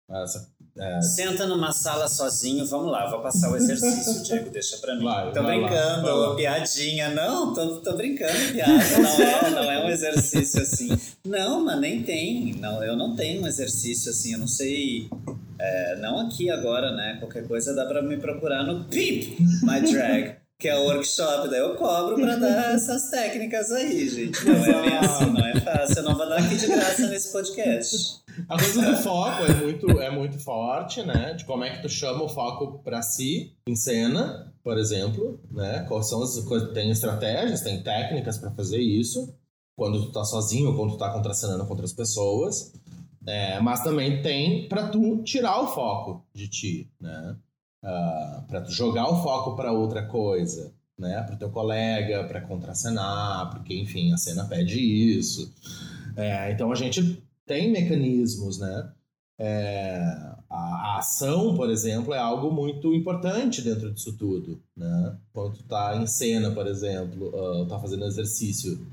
[0.10, 4.96] Essa, é, Senta numa sala sozinho, vamos lá, vou passar o exercício, Diego, deixa pra
[4.96, 5.04] mim.
[5.04, 6.36] Vai, tô vai brincando, lá.
[6.36, 7.10] piadinha.
[7.10, 8.74] Não, tô, tô brincando, piada.
[8.74, 10.90] Não é, não é um exercício assim.
[11.24, 12.56] Não, mas nem tem.
[12.56, 15.08] Não, eu não tenho um exercício assim, eu não sei.
[15.64, 17.16] É, não aqui agora, né?
[17.20, 20.36] Qualquer coisa dá pra me procurar no PIP My Drag.
[20.60, 24.46] Que é o workshop, daí eu cobro pra dar essas técnicas aí, gente.
[24.46, 24.54] Não
[24.86, 25.98] é assim, não é fácil.
[25.98, 28.22] Eu não vou dar aqui de graça nesse podcast.
[28.48, 31.34] A coisa do foco é muito, é muito forte, né?
[31.34, 35.86] De como é que tu chama o foco pra si em cena, por exemplo, né?
[35.88, 36.72] Quais são as coisas?
[36.74, 39.34] Tem estratégias, tem técnicas pra fazer isso.
[39.76, 42.72] Quando tu tá sozinho quando tu tá contracenando com outras pessoas.
[43.26, 47.36] É, mas também tem pra tu tirar o foco de ti, né?
[47.82, 51.22] Ah, pra tu jogar o foco pra outra coisa, né?
[51.24, 55.54] Pro teu colega, pra contracenar, porque, enfim, a cena pede isso.
[56.16, 58.92] É, então a gente tem mecanismos, né?
[59.40, 60.00] É,
[60.50, 65.18] a, a ação, por exemplo, é algo muito importante dentro disso tudo, né?
[65.34, 68.86] Quando tu tá em cena, por exemplo, ah, tá fazendo exercício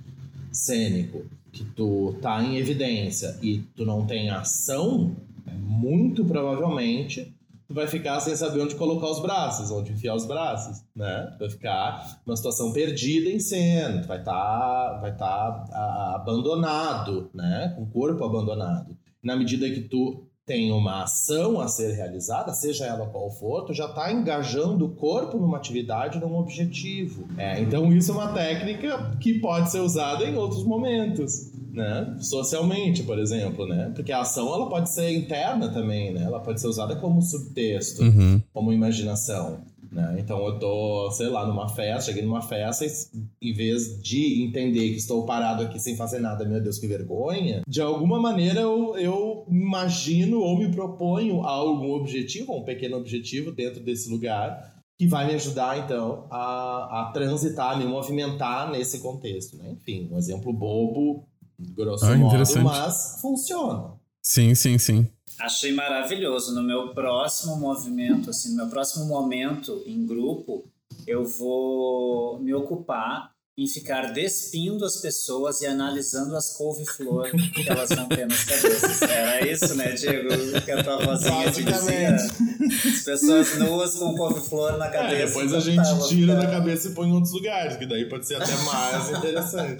[0.52, 5.16] cênico, que tu tá em evidência e tu não tem ação,
[5.58, 7.34] muito provavelmente
[7.66, 11.28] tu vai ficar sem saber onde colocar os braços, onde enfiar os braços, né?
[11.34, 17.30] Tu vai ficar numa situação perdida em cena, tu vai estar vai tá, a- abandonado,
[17.32, 17.72] né?
[17.76, 18.96] Com o corpo abandonado.
[19.22, 23.72] Na medida que tu tem uma ação a ser realizada, seja ela qual for, tu
[23.72, 27.26] já está engajando o corpo numa atividade, num objetivo.
[27.38, 32.16] É, então isso é uma técnica que pode ser usada em outros momentos, né?
[32.20, 33.92] Socialmente, por exemplo, né?
[33.94, 36.24] Porque a ação ela pode ser interna também, né?
[36.24, 38.42] Ela pode ser usada como subtexto, Uhum.
[38.52, 39.60] como imaginação.
[39.90, 40.16] Né?
[40.18, 44.90] Então eu tô, sei lá, numa festa, cheguei numa festa e em vez de entender
[44.90, 48.96] que estou parado aqui sem fazer nada, meu Deus, que vergonha, de alguma maneira eu,
[48.96, 55.26] eu imagino ou me proponho algum objetivo, um pequeno objetivo dentro desse lugar que vai
[55.26, 59.56] me ajudar, então, a, a transitar, a me movimentar nesse contexto.
[59.56, 59.70] Né?
[59.70, 61.24] Enfim, um exemplo bobo,
[61.58, 63.98] grosso Ah, modo, mas funciona.
[64.22, 65.08] Sim, sim, sim.
[65.38, 66.54] Achei maravilhoso.
[66.54, 70.64] No meu próximo movimento, assim, no meu próximo momento em grupo,
[71.06, 77.90] eu vou me ocupar em ficar despindo as pessoas e analisando as couve-flor que elas
[77.90, 79.02] vão ter nas cabeças.
[79.02, 80.28] Era isso, né, Diego?
[80.64, 82.14] Que a tua vozinha te dizia.
[82.14, 85.14] As pessoas nuas com couve-flor na cabeça.
[85.14, 88.08] É, depois a gente tá, tira da cabeça e põe em outros lugares, que daí
[88.08, 89.76] pode ser até mais interessante.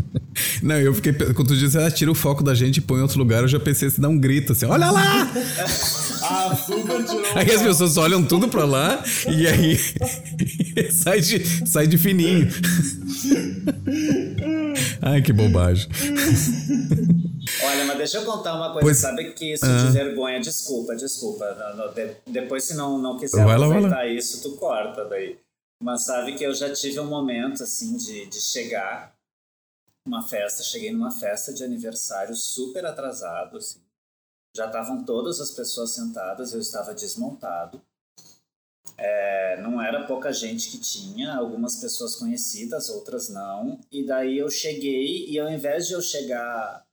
[0.64, 1.12] Não, eu fiquei.
[1.12, 3.48] Quando tu disse, ah, tira o foco da gente e põe em outro lugar, eu
[3.48, 5.30] já pensei se dar um grito assim, olha lá!
[6.22, 7.22] Ah, super tirou.
[7.34, 9.76] Aí as pessoas olham tudo pra lá e aí
[10.90, 12.48] sai, de, sai de fininho.
[15.02, 15.88] Ai, que bobagem.
[17.62, 18.80] Olha, mas deixa eu contar uma coisa.
[18.86, 19.84] Pois- Sabe que isso Ah.
[19.86, 21.44] de vergonha, desculpa, desculpa.
[21.54, 25.04] Não, não, de- depois, se não, não quiser Vai lá, vai aproveitar isso, tu corta
[25.04, 25.36] daí.
[25.82, 29.12] Mas sabe que eu já tive um momento, assim, de, de chegar
[30.06, 30.62] numa festa.
[30.62, 33.80] Cheguei numa festa de aniversário super atrasado, assim.
[34.56, 37.82] Já estavam todas as pessoas sentadas, eu estava desmontado.
[38.96, 43.80] É, não era pouca gente que tinha, algumas pessoas conhecidas, outras não.
[43.90, 46.84] E daí eu cheguei e ao invés de eu chegar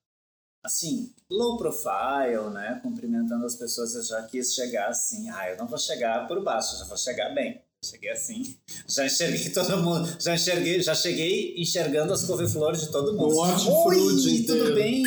[0.63, 5.67] assim, low profile, né, cumprimentando as pessoas, eu já quis chegar assim, ah, eu não
[5.67, 7.61] vou chegar por baixo, já vou chegar bem.
[7.83, 8.55] Cheguei assim,
[8.87, 13.33] já enxerguei todo mundo, já enxerguei, já cheguei enxergando as couve-flores de todo mundo.
[13.41, 15.01] Um Oi, tudo bem?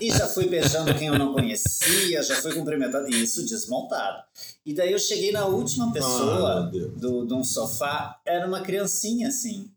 [0.00, 4.22] E já fui beijando quem eu não conhecia, já fui cumprimentando, e isso desmontado.
[4.64, 6.94] E daí eu cheguei na última pessoa Ah, Deus.
[6.98, 9.70] do, de um sofá, era uma criancinha assim.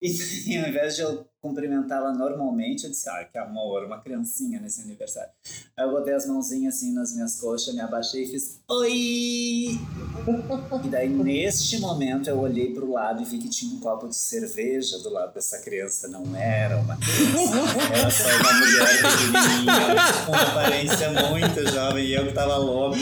[0.00, 0.12] E
[0.56, 5.30] ao invés de eu cumprimentá-la normalmente, eu disse, ah, que amor, uma criancinha nesse aniversário.
[5.76, 9.78] Aí eu botei as mãozinhas assim nas minhas coxas, me abaixei e fiz, oi!
[10.84, 14.16] E daí, neste momento, eu olhei pro lado e vi que tinha um copo de
[14.16, 16.08] cerveja do lado dessa criança.
[16.08, 22.06] Não era uma criança, era só uma mulher pequenininha, com uma aparência muito jovem.
[22.06, 22.98] E eu que tava louca,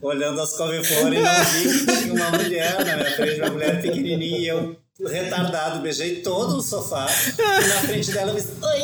[0.00, 3.82] olhando as couve-flor e não vi que tinha uma mulher na minha frente, uma mulher
[3.82, 4.38] pequenininha.
[4.38, 7.06] E eu, retardado, beijei todo o sofá.
[7.38, 8.82] E na frente dela eu disse, oi!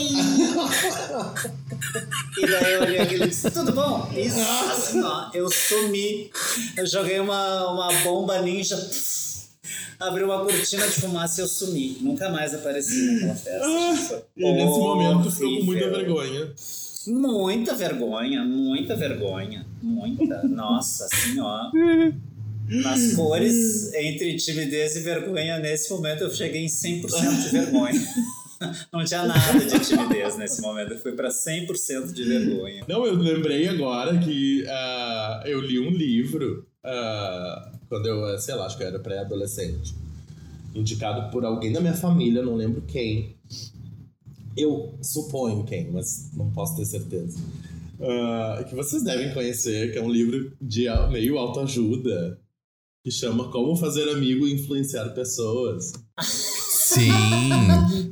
[2.38, 4.10] E daí eu olhei aquilo e disse, tudo bom?
[4.16, 6.30] Isso, assim, ó, eu sumi.
[6.76, 9.48] Eu joguei uma, uma bomba ninja, pff,
[10.00, 11.98] abri uma cortina de fumaça e eu sumi.
[12.00, 14.24] Nunca mais apareci naquela festa.
[14.36, 16.52] E nesse momento ficou com muita vergonha.
[17.06, 19.66] Muita vergonha, muita vergonha.
[19.82, 20.42] Muita.
[20.42, 21.70] Nossa, assim, ó.
[22.68, 28.00] Nas cores, entre timidez e vergonha, nesse momento eu cheguei em 100% de vergonha.
[28.92, 32.84] Não tinha nada de timidez nesse momento, eu fui pra 100% de vergonha.
[32.88, 38.66] Não, eu lembrei agora que ah, eu li um livro ah, quando eu, sei lá,
[38.66, 39.94] acho que eu era pré-adolescente.
[40.74, 43.36] Indicado por alguém da minha família, não lembro quem.
[44.56, 47.38] Eu suponho quem, mas não posso ter certeza.
[48.00, 52.38] Ah, que vocês devem conhecer, que é um livro de meio autoajuda,
[53.04, 55.92] que chama Como Fazer Amigo e Influenciar Pessoas.
[56.22, 57.10] Sim.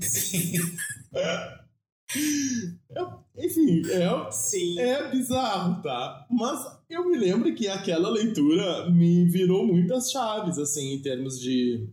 [3.38, 4.78] Enfim, é, Sim.
[4.78, 6.26] É bizarro, tá?
[6.30, 11.86] Mas eu me lembro que aquela leitura me virou muitas chaves, assim, em termos de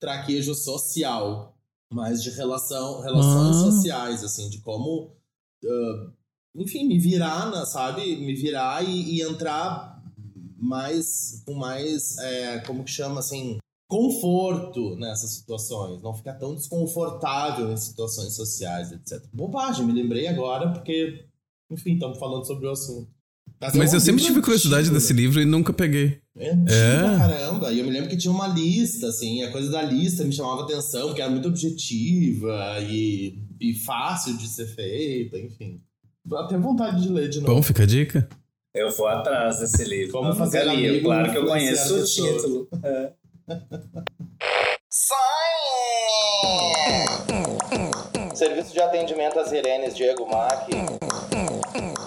[0.00, 1.54] traquejo social,
[1.92, 3.60] mas de relação, relações Ah.
[3.70, 5.14] sociais, assim, de como,
[5.64, 6.10] ah,
[6.56, 8.16] enfim, me virar, na, sabe?
[8.16, 9.95] Me virar e, e entrar
[10.56, 17.72] mais, com mais, é, como que chama, assim, conforto nessas situações, não ficar tão desconfortável
[17.72, 19.22] em situações sociais, etc.
[19.32, 21.24] Bobagem, me lembrei agora porque,
[21.70, 23.08] enfim, estamos falando sobre o assunto.
[23.60, 26.20] é Mas eu sempre tive curiosidade desse livro e nunca peguei.
[26.36, 27.18] É É?
[27.18, 27.72] caramba.
[27.72, 30.62] E eu me lembro que tinha uma lista, assim, a coisa da lista me chamava
[30.62, 35.80] atenção, porque era muito objetiva e, e fácil de ser feita, enfim.
[36.32, 37.54] Até vontade de ler de novo.
[37.54, 38.28] Bom, fica a dica.
[38.76, 40.20] Eu vou atrás desse livro.
[40.20, 40.86] Vamos fazer nunca li.
[40.86, 42.68] amigo, Claro que eu conheço o título.
[42.84, 43.10] É.
[48.34, 50.68] Serviço de atendimento às Irenes, Diego Mack.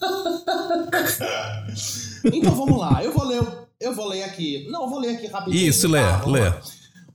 [2.24, 3.42] Então vamos lá, eu vou ler,
[3.80, 4.68] eu vou ler aqui.
[4.70, 5.68] Não, eu vou ler aqui rapidinho.
[5.68, 6.26] Isso, lê, tá?
[6.26, 6.40] Lê.
[6.40, 6.60] lá.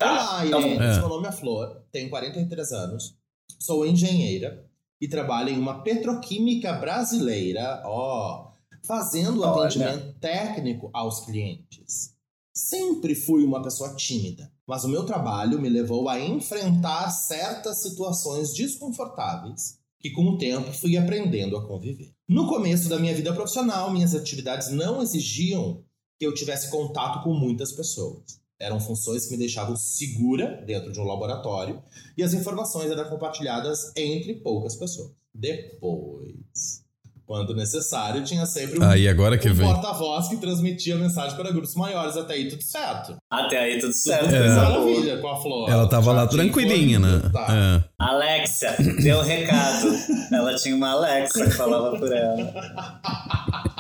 [0.02, 0.78] Olá, então Irene.
[0.78, 0.98] vamos.
[0.98, 3.16] Meu nome é Flor, tenho 43 anos,
[3.60, 4.66] sou engenheira
[5.00, 8.52] e trabalho em uma petroquímica brasileira, ó,
[8.86, 9.68] fazendo Olha.
[9.68, 12.14] atendimento técnico aos clientes.
[12.54, 18.54] Sempre fui uma pessoa tímida, mas o meu trabalho me levou a enfrentar certas situações
[18.54, 22.14] desconfortáveis que com o tempo fui aprendendo a conviver.
[22.30, 25.84] No começo da minha vida profissional, minhas atividades não exigiam
[26.20, 28.40] que eu tivesse contato com muitas pessoas.
[28.60, 31.82] Eram funções que me deixavam segura dentro de um laboratório
[32.16, 35.12] e as informações eram compartilhadas entre poucas pessoas.
[35.34, 36.85] Depois,
[37.26, 39.68] quando necessário, tinha sempre um, Aí agora que um vem.
[39.68, 42.16] porta-voz que transmitia a mensagem para grupos maiores.
[42.16, 43.16] Até aí tudo certo.
[43.30, 44.30] Até aí tudo certo.
[44.30, 44.56] Boa.
[44.56, 45.70] maravilha com a Flor.
[45.70, 47.22] Ela tava lá tranquilinha, né?
[47.34, 47.48] Tá.
[47.50, 47.84] É.
[47.98, 49.88] Alexa, deu recado.
[50.32, 52.54] Ela tinha uma Alexa que falava por ela.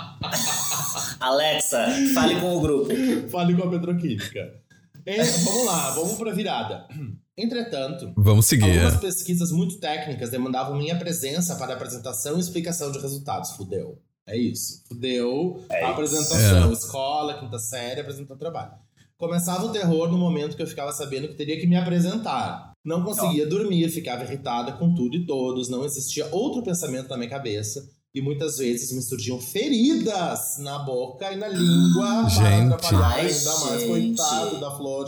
[1.19, 2.89] Alexa, fale com o grupo.
[3.29, 4.64] Fale com a petroquímica.
[5.05, 6.87] É, vamos lá, vamos pra virada.
[7.37, 8.63] Entretanto, Vamos seguir.
[8.71, 8.97] algumas é.
[8.97, 13.51] pesquisas muito técnicas demandavam minha presença para apresentação e explicação de resultados.
[13.51, 13.99] Fudeu.
[14.25, 14.83] É isso.
[14.87, 15.91] Fudeu É a isso.
[15.91, 16.69] apresentação.
[16.69, 16.73] É.
[16.73, 18.71] Escola, quinta série, apresentar trabalho.
[19.17, 22.71] Começava o terror no momento que eu ficava sabendo que teria que me apresentar.
[22.83, 27.29] Não conseguia dormir, ficava irritada com tudo e todos, não existia outro pensamento na minha
[27.29, 27.89] cabeça.
[28.15, 32.39] E muitas vezes me surgiam feridas na boca e na língua Gente.
[32.39, 33.82] para atrapalhar Ai, ainda mais.
[33.82, 33.88] gente.
[33.89, 35.06] Coitado da flor.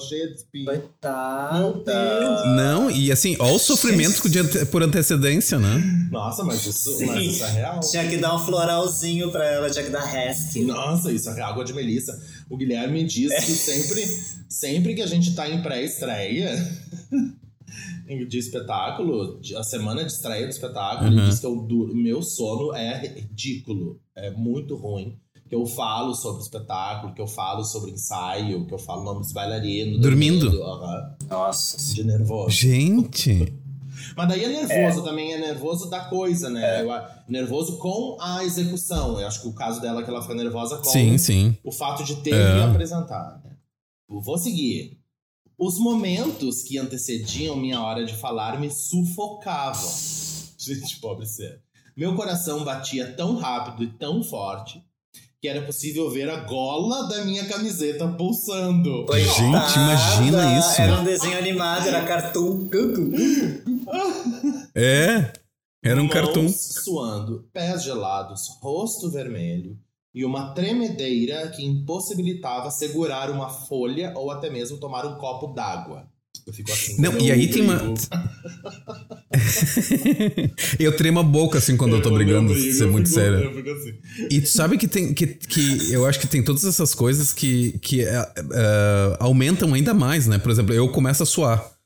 [0.53, 2.45] Meu Deus.
[2.57, 5.81] Não, e assim, ó o sofrimento ante- por antecedência, né?
[6.11, 7.05] Nossa, mas isso, Sim.
[7.05, 7.79] mas isso é real.
[7.79, 10.65] Tinha que dar um floralzinho pra ela, tinha que dar rescue.
[10.65, 12.11] Nossa, isso é água de melissa.
[12.49, 14.05] O Guilherme diz que sempre,
[14.49, 16.49] sempre que a gente tá em pré-estreia
[18.27, 21.29] de espetáculo, de- a semana de estreia do espetáculo, ele Uhum.
[21.29, 25.17] diz que o du- meu sono é ridículo, é muito ruim.
[25.49, 29.05] Que eu falo sobre o espetáculo, que eu falo sobre ensaio, que eu falo o
[29.05, 30.01] nome dos bailarinos.
[30.01, 30.61] Dormindo.
[30.61, 31.93] aham, Nossa.
[31.93, 32.49] de nervoso.
[32.51, 33.53] Gente.
[34.15, 36.81] Mas daí é nervoso também, é nervoso da coisa, né?
[36.83, 39.19] Eu a- nervoso com a execução.
[39.19, 41.55] Eu acho que o caso dela é que ela fica nervosa com Sim, sim.
[41.63, 42.53] o fato de ter É.
[42.55, 43.41] que apresentar.
[43.43, 43.51] né?
[44.09, 44.99] Eu Vou seguir.
[45.57, 49.89] Os momentos que antecediam minha hora de falar me sufocavam.
[50.57, 51.61] Gente, pobre ser.
[51.95, 54.83] Meu coração batia tão rápido e tão forte
[55.41, 59.05] que era possível ver a gola da minha camiseta pulsando.
[59.13, 59.39] Gente,
[59.77, 60.81] imagina isso.
[60.81, 62.69] Era um desenho animado, era cartoon.
[64.75, 65.33] É.
[65.83, 66.49] Era um Mãos cartoon.
[66.49, 69.77] suando, pés gelados, rosto vermelho
[70.13, 76.07] e uma tremedeira que impossibilitava segurar uma folha ou até mesmo tomar um copo d'água.
[76.45, 77.01] Eu fico assim.
[77.01, 77.81] Não, e aí tem uma-
[80.79, 83.19] eu tremo a boca assim quando eu tô Quando brigando, brigo, ser eu muito fico-
[83.19, 83.39] sério.
[83.39, 83.93] Eu assim.
[84.29, 87.77] E tu sabe que tem que, que eu acho que tem todas essas coisas que,
[87.79, 88.25] que é,
[89.19, 90.37] aumentam ainda mais, né?
[90.37, 91.76] Por exemplo, eu começo a suar.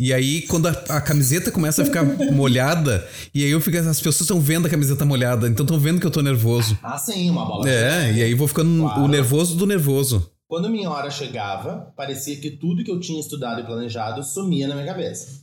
[0.00, 3.98] E aí, quando a, a camiseta começa a ficar molhada, e aí eu fico, as
[3.98, 6.78] pessoas estão vendo a camiseta molhada, então estão vendo que eu tô nervoso.
[6.80, 7.68] Ah, sim, uma bola.
[7.68, 9.02] É, e aí vou ficando Claro.
[9.02, 10.30] o nervoso do nervoso.
[10.46, 14.74] Quando minha hora chegava, parecia que tudo que eu tinha estudado e planejado sumia na
[14.76, 15.42] minha cabeça.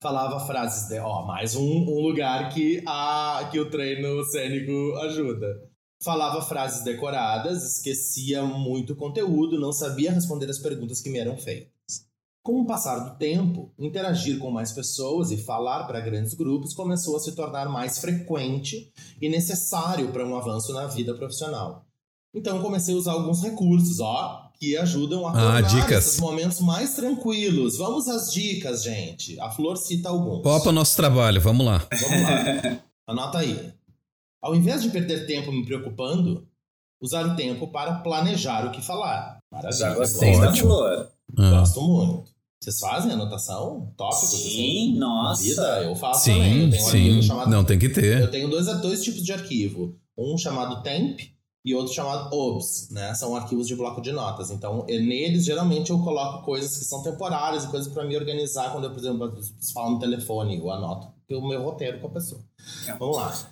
[0.00, 5.46] Falava frases de, ó, mais um, um lugar que, a, que o treino cênico ajuda.
[6.04, 11.72] Falava frases decoradas, esquecia muito conteúdo, não sabia responder as perguntas que me eram feitas.
[12.42, 17.16] Com o passar do tempo, interagir com mais pessoas e falar para grandes grupos começou
[17.16, 21.86] a se tornar mais frequente e necessário para um avanço na vida profissional.
[22.34, 26.06] Então eu comecei a usar alguns recursos, ó, que ajudam a Ah, tornar dicas.
[26.06, 27.76] esses momentos mais tranquilos.
[27.76, 29.38] Vamos às dicas, gente.
[29.38, 30.42] A Flor cita alguns.
[30.42, 31.86] Copa nosso trabalho, vamos lá.
[31.92, 32.80] Vamos lá.
[33.06, 33.72] Anota aí.
[34.42, 36.48] Ao invés de perder tempo me preocupando,
[37.00, 39.38] usar o tempo para planejar o que falar.
[39.52, 39.78] Maravilha.
[39.78, 41.08] Já gostei da flor.
[41.38, 42.31] Ah, Gosto muito.
[42.62, 43.92] Vocês fazem anotação?
[43.96, 44.28] Tópicos?
[44.30, 44.36] Sim,
[44.92, 44.98] assim?
[44.98, 45.42] nossa.
[45.42, 46.52] Na vida, eu faço também.
[46.52, 46.84] sim, Eu tenho
[47.18, 47.28] um sim.
[47.28, 48.30] chamado- Não, tem que Eu ter.
[48.30, 49.96] tenho dois, dois tipos de arquivo.
[50.16, 51.18] Um chamado temp
[51.64, 53.14] e outro chamado obs, né?
[53.14, 54.50] São arquivos de bloco de notas.
[54.50, 58.84] Então, neles, geralmente, eu coloco coisas que são temporárias e coisas para me organizar quando
[58.84, 59.32] eu, por exemplo,
[59.74, 62.42] falar no telefone, eu anoto o meu roteiro com a pessoa.
[62.98, 63.48] Vamos lá.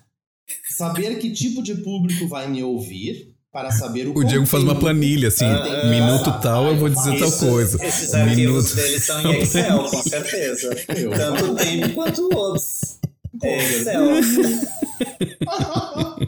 [0.70, 4.74] Saber que tipo de público vai me ouvir para saber o O Diego faz uma
[4.78, 7.84] planilha, assim, Ah, minuto ah, tal, eu vou dizer tal Isso- coisa.
[7.84, 8.74] Esses arquivos Minuto.
[8.76, 10.76] deles são em Excel, com certeza.
[11.16, 12.98] Tanto o tempo quanto o OBS.
[13.42, 13.56] É.
[13.58, 14.00] Excel.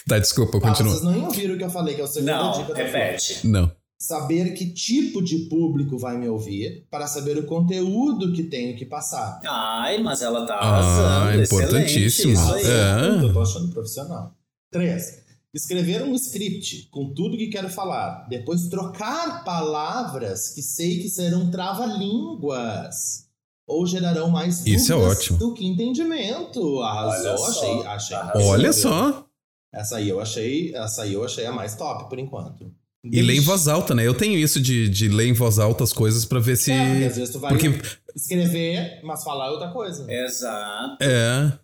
[0.07, 0.91] Tá, desculpa, Tá, continua.
[0.93, 2.85] vocês não ouviram o que eu falei, que é o segundo Não, dica da Flor.
[2.85, 3.47] repete.
[3.47, 3.71] Não.
[3.97, 8.85] Saber que tipo de público vai me ouvir para saber o conteúdo que tenho que
[8.85, 9.39] passar.
[9.45, 11.43] Ai, mas ela tá Ah, arrasando.
[11.43, 12.33] importantíssimo.
[12.33, 13.21] Excelente, isso aí.
[13.21, 13.23] É.
[13.25, 14.33] Eu tô achando profissional.
[14.71, 15.20] 3.
[15.53, 18.25] Escrever um script com tudo que quero falar.
[18.29, 23.27] Depois trocar palavras que sei que serão trava-línguas.
[23.67, 25.37] Ou gerarão mais Isso é ótimo.
[25.37, 26.81] do que entendimento.
[26.81, 27.47] Arrasou, Olha só.
[27.49, 28.15] achei, achei.
[28.17, 28.47] Arrasou.
[28.49, 29.25] Olha só.
[29.73, 32.73] Essa aí eu achei, essa aí eu achei a mais top por enquanto.
[33.03, 34.05] E lê em voz alta, né?
[34.05, 36.71] Eu tenho isso de, de ler em voz alta as coisas pra ver se.
[36.71, 37.81] É, porque às vezes tu vai Porque.
[38.15, 40.05] escrever, mas falar é outra coisa.
[40.11, 40.97] Exato.
[41.01, 41.57] É.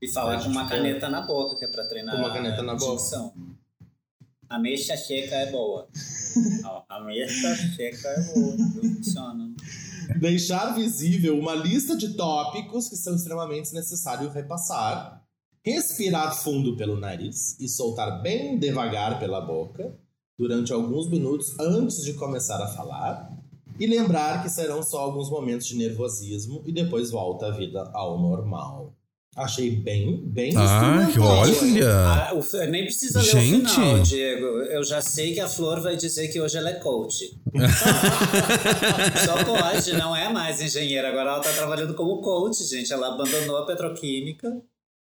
[0.00, 2.72] E falar com uma caneta na boca, que é pra treinar Com uma caneta na
[2.72, 2.96] a boca.
[2.96, 3.32] dicção.
[4.48, 5.88] A mecha checa é boa.
[6.88, 8.56] A mecha checa é boa.
[8.80, 9.54] Funciona.
[10.18, 15.22] Deixar visível uma lista de tópicos que são extremamente necessários repassar.
[15.64, 19.94] Respirar fundo pelo nariz e soltar bem devagar pela boca
[20.38, 23.30] durante alguns minutos antes de começar a falar.
[23.78, 28.18] E lembrar que serão só alguns momentos de nervosismo e depois volta a vida ao
[28.18, 28.94] normal.
[29.36, 31.94] Achei bem, bem Ah, que olha.
[31.96, 32.34] Ah,
[32.68, 33.64] nem precisa ler Gente.
[33.66, 34.44] o final, Diego.
[34.44, 37.40] Eu já sei que a Flor vai dizer que hoje ela é coach.
[39.24, 41.08] Só pode, não é mais engenheira.
[41.10, 42.92] Agora ela tá trabalhando como coach, gente.
[42.92, 44.48] Ela abandonou a petroquímica.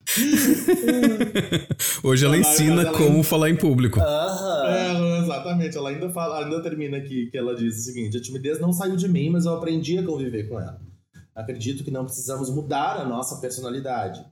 [2.04, 4.00] Hoje ela ensina ela- como falar em público.
[4.00, 4.68] Aham.
[4.70, 5.76] É, exatamente.
[5.78, 8.96] Ela ainda fala, ainda termina aqui que ela diz o seguinte: a timidez não saiu
[8.96, 10.80] de mim, mas eu aprendi a conviver com ela.
[11.38, 14.26] Acredito que não precisamos mudar a nossa personalidade.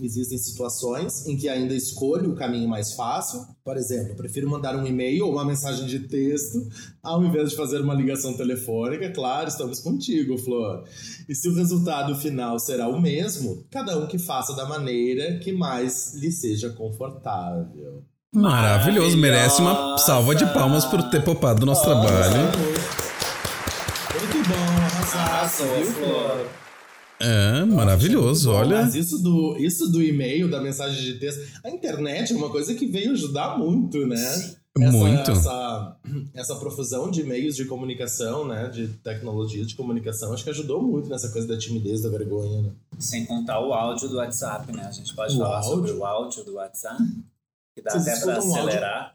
[0.00, 3.46] Existem situações em que ainda escolho o caminho mais fácil.
[3.62, 6.66] Por exemplo, eu prefiro mandar um e-mail ou uma mensagem de texto
[7.02, 9.10] ao invés de fazer uma ligação telefônica.
[9.10, 10.84] Claro, estamos contigo, Flor.
[11.28, 15.52] E se o resultado final será o mesmo, cada um que faça da maneira que
[15.52, 18.02] mais lhe seja confortável.
[18.34, 19.16] Maravilhoso.
[19.16, 22.75] Merece uma salva de palmas por ter popado do nosso trabalho.
[25.06, 26.46] Viu?
[27.18, 28.50] É, maravilhoso.
[28.50, 28.82] Bom, Olha.
[28.82, 32.74] Mas isso do, isso do e-mail, da mensagem de texto, a internet é uma coisa
[32.74, 34.16] que veio ajudar muito, né?
[34.78, 35.30] Essa, Muito.
[35.30, 35.96] Essa,
[36.34, 38.68] essa profusão de meios de comunicação, né?
[38.68, 42.70] De tecnologia de comunicação, acho que ajudou muito nessa coisa da timidez, da vergonha, né?
[42.98, 44.84] Sem contar o áudio do WhatsApp, né?
[44.86, 45.70] A gente pode O falar áudio?
[45.70, 47.02] sobre o áudio do WhatsApp.
[47.74, 49.14] Que dá Vocês até pra um acelerar.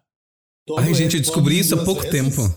[0.66, 2.12] Todo Ai, gente, eu descobri isso há pouco vezes.
[2.36, 2.56] tempo.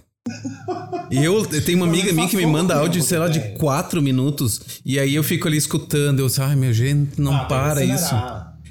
[1.10, 3.58] E eu, eu tenho uma amiga minha que me manda áudio, sei lá, de velho.
[3.58, 4.80] quatro minutos.
[4.84, 6.20] E aí eu fico ali escutando.
[6.20, 8.14] Eu ai, meu gente, não Ah, para isso.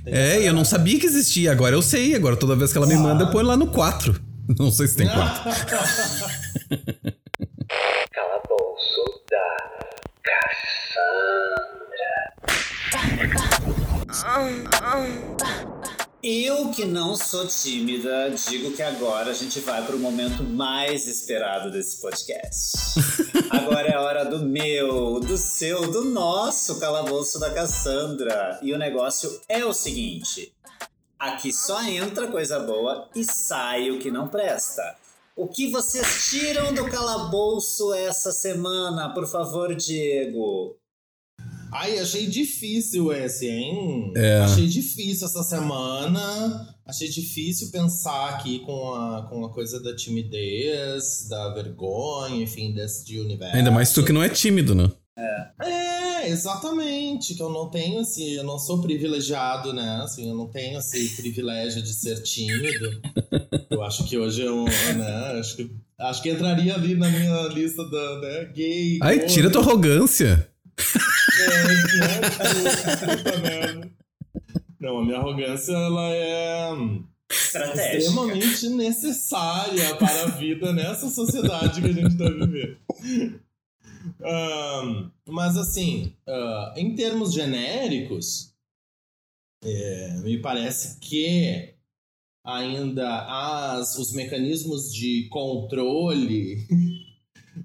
[0.06, 1.52] É, e eu não sabia que existia.
[1.52, 2.16] Agora eu sei.
[2.16, 4.20] Agora toda vez que ela me manda, eu ponho lá no 4.
[4.60, 5.44] Não sei se tem 4.
[8.12, 9.70] Calabouço da
[10.22, 11.64] Cassandra.
[16.26, 21.70] Eu que não sou tímida, digo que agora a gente vai pro momento mais esperado
[21.70, 22.78] desse podcast.
[23.52, 28.58] Agora é a hora do meu, do seu, do nosso calabouço da Cassandra.
[28.62, 30.56] E o negócio é o seguinte:
[31.20, 34.96] aqui só entra coisa boa e sai o que não presta.
[35.36, 40.78] O que vocês tiram do calabouço essa semana, por favor, Diego?
[41.74, 44.14] Ai, achei difícil esse, hein?
[44.16, 44.40] É.
[44.40, 46.76] Achei difícil essa semana.
[46.86, 53.18] Achei difícil pensar aqui com a, com a coisa da timidez, da vergonha, enfim, desse
[53.20, 53.56] universo.
[53.56, 54.92] Ainda mais tu que não é tímido, né?
[55.62, 57.36] É, exatamente.
[57.36, 58.36] Que eu não tenho esse.
[58.36, 60.02] Eu não sou privilegiado, né?
[60.04, 63.02] Assim, eu não tenho esse privilégio de ser tímido.
[63.70, 64.66] Eu acho que hoje eu.
[64.66, 69.00] Né, acho, que, acho que entraria ali na minha lista da né, gay.
[69.02, 70.50] Ai, gordo, tira tua arrogância.
[73.44, 73.90] É.
[74.80, 76.72] Não, a minha arrogância, ela é.
[77.32, 77.98] Estratégica.
[77.98, 82.78] extremamente necessária para a vida nessa sociedade que a gente está vivendo.
[85.28, 88.54] Mas assim, ah, em termos genéricos,
[89.64, 91.74] é, me parece que
[92.44, 96.68] ainda as, os mecanismos de controle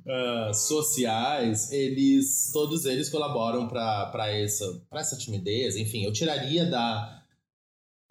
[0.07, 5.77] ah, sociais, eles todos eles colaboram para essa, essa timidez.
[5.77, 7.23] Enfim, eu tiraria da,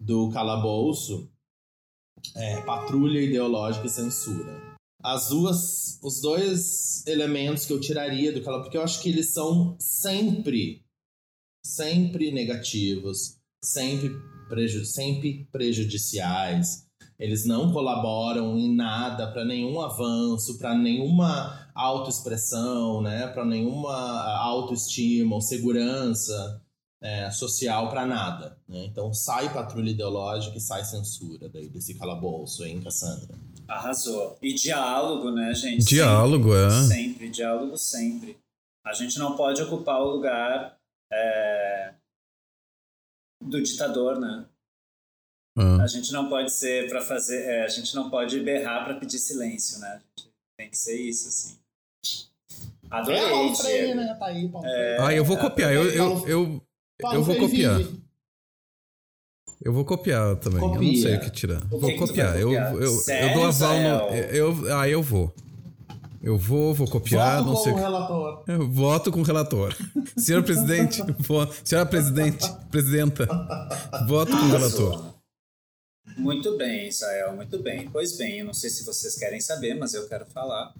[0.00, 1.28] do calabouço
[2.34, 4.76] é, patrulha ideológica e censura.
[5.02, 9.32] As duas, os dois elementos que eu tiraria do calabouço, porque eu acho que eles
[9.32, 10.84] são sempre,
[11.64, 14.10] sempre negativos, sempre,
[14.48, 16.86] preju sempre prejudiciais.
[17.18, 23.28] Eles não colaboram em nada para nenhum avanço, para nenhuma autoexpressão, né?
[23.28, 23.94] para nenhuma
[24.38, 26.60] autoestima ou segurança
[27.00, 28.58] é, social, para nada.
[28.68, 28.86] Né?
[28.86, 33.38] Então sai patrulha ideológica e sai censura daí, desse calabouço, hein, Cassandra?
[33.68, 34.36] Arrasou.
[34.42, 35.84] E diálogo, né, gente?
[35.84, 36.82] Diálogo, sempre, é.
[36.88, 38.38] Sempre, diálogo sempre.
[38.84, 40.76] A gente não pode ocupar o lugar
[41.12, 41.94] é,
[43.40, 44.46] do ditador, né?
[45.56, 45.82] Ah.
[45.82, 47.44] A gente não pode ser para fazer.
[47.44, 49.88] é, a gente não pode berrar para pedir silêncio, né?
[49.88, 51.58] A gente tem que ser isso, assim.
[52.90, 54.00] Adorei, É, Paulo Freire, Diego.
[54.00, 54.14] né?
[54.18, 54.66] Tá aí, Paulo
[55.00, 55.72] Ah, eu vou copiar.
[55.72, 56.62] Eu, eu, eu,
[57.00, 57.76] Paulo eu vou copiar.
[57.78, 58.00] vive.
[59.62, 60.60] Eu vou copiar também.
[60.62, 61.02] Eu não Copia.
[61.02, 61.62] sei o que tirar.
[61.70, 62.36] O vou que copiar.
[62.38, 62.72] Eu, copiar?
[62.74, 64.14] eu, eu Sério, dou aval no.
[64.14, 65.34] Eu, ah, eu vou.
[66.22, 67.72] Eu vou, vou copiar, Voto não sei.
[67.72, 68.44] o como que- relator.
[68.48, 69.74] Eu voto com o relator.
[70.16, 73.26] Senhor presidente, vo- senhora presidente, presidenta,
[74.08, 75.14] voto com o relator.
[76.18, 77.88] Muito bem, Israel, muito bem.
[77.90, 80.72] Pois bem, eu não sei se vocês querem saber, mas eu quero falar.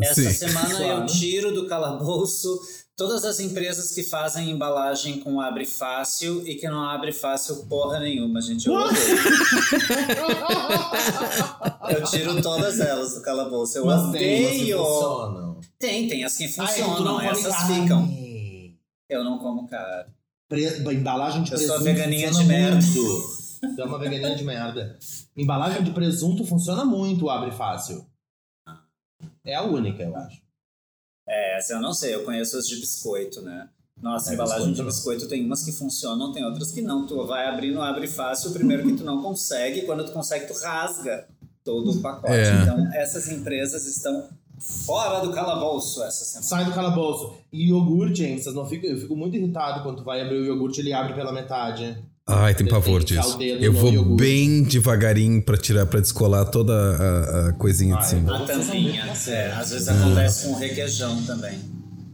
[0.00, 0.32] Essa Sim.
[0.32, 1.00] semana Claro.
[1.02, 2.58] eu tiro do calabouço
[2.96, 8.00] todas as empresas que fazem embalagem com abre fácil e que não abre fácil porra
[8.00, 8.66] nenhuma, gente.
[8.66, 8.98] Eu odeio.
[11.90, 13.78] eu tiro todas elas do calabouço.
[13.78, 14.78] Eu Mas odeio.
[15.78, 17.82] Tem, tem as que Ah, funcionam, essas carne.
[17.82, 18.08] ficam.
[19.08, 20.08] Eu não como cara.
[20.48, 22.80] Pre- embalagem de Eu sou presunto veganinha de merda.
[23.60, 24.98] Tu é uma veganinha de merda.
[25.36, 28.06] Embalagem de presunto funciona muito, abre fácil.
[29.44, 30.40] É a única, eu acho.
[31.26, 33.68] É, essa eu não sei, eu conheço as de biscoito, né?
[34.00, 37.06] Nossa, É, embalagem biscoito de biscoito tem umas que funcionam, tem outras que não.
[37.06, 40.54] Tu vai abrir, não abre fácil, primeiro que tu não consegue, quando tu consegue, tu
[40.54, 41.26] rasga
[41.64, 42.32] todo o pacote.
[42.32, 42.62] É.
[42.62, 44.28] Então, essas empresas estão
[44.58, 46.46] fora do calabouço essa semana.
[46.46, 47.36] Sai do calabouço.
[47.52, 48.38] E iogurte, hein?
[48.38, 51.14] Vocês não ficam, eu fico muito irritado quando tu vai abrir o iogurte ele abre
[51.14, 52.02] pela metade.
[52.30, 53.38] Ai, tem pavor disso.
[53.40, 54.22] Eu vou iogurte.
[54.22, 58.36] bem devagarinho pra tirar, pra descolar toda a, a coisinha Ah, de cima.
[58.36, 59.92] A Vocês são tampinha, é, às vezes Hum.
[59.92, 61.58] acontece com requeijão também.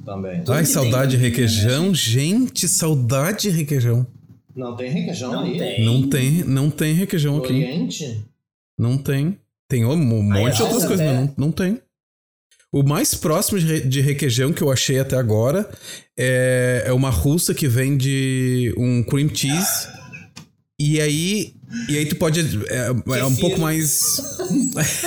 [0.04, 0.38] Também.
[0.40, 1.94] Tudo Ai, saudade de tampinha, requeijão.
[1.94, 4.06] Gente, saudade de requeijão.
[4.54, 5.58] Não tem requeijão Não ali?
[5.58, 5.84] tem.
[5.84, 7.52] Não tem, não tem requeijão No aqui.
[7.52, 8.24] Oriente?
[8.78, 9.36] Não tem.
[9.68, 11.80] Tem um monte de outras coisas, mas não, não tem.
[12.70, 15.68] O mais próximo de requeijão que eu achei até agora
[16.16, 19.88] é, é uma russa que vende um cream cheese.
[20.86, 21.54] E aí,
[21.88, 22.40] e aí tu pode.
[22.68, 24.36] É, é um pouco mais.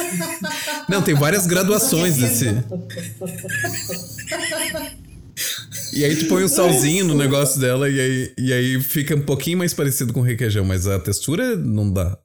[0.90, 2.48] não, tem várias graduações desse.
[5.94, 9.22] E aí tu põe um salzinho no negócio dela e aí, e aí fica um
[9.22, 12.18] pouquinho mais parecido com requeijão, mas a textura não dá.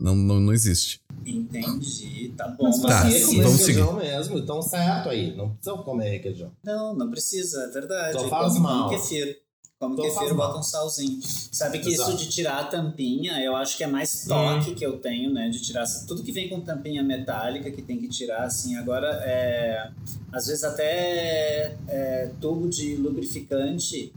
[0.00, 1.00] Não, não, não existe.
[1.26, 2.64] Entendi, tá bom.
[2.64, 5.36] Mas Tá, comem vamos requeijão mesmo, então certo aí.
[5.36, 6.52] Não precisa comer requeijão.
[6.64, 8.12] Não, não precisa, é verdade.
[8.12, 8.90] Só faz come, mal.
[8.90, 9.41] Kefir.
[9.88, 10.46] Faz kefir, mal.
[10.48, 11.20] bota um salzinho.
[11.22, 12.10] Sabe que Exato.
[12.10, 15.48] isso de tirar a tampinha, eu acho que é mais toque que eu tenho, né?
[15.48, 18.76] De tirar tudo que vem com tampinha metálica que tem que tirar, assim.
[18.76, 19.90] Agora, é,
[20.32, 24.12] às vezes até é, tubo de lubrificante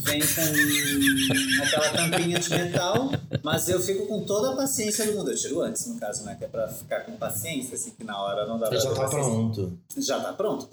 [0.00, 0.42] vem com
[1.64, 3.10] aquela tampinha de metal,
[3.42, 5.30] mas eu fico com toda a paciência do mundo.
[5.30, 6.36] Eu tiro antes, no caso, né?
[6.38, 9.02] Que é pra ficar com paciência, assim, que na hora não dá pra Já tá
[9.02, 9.78] paciência pronto.
[9.96, 10.68] já tá pronto.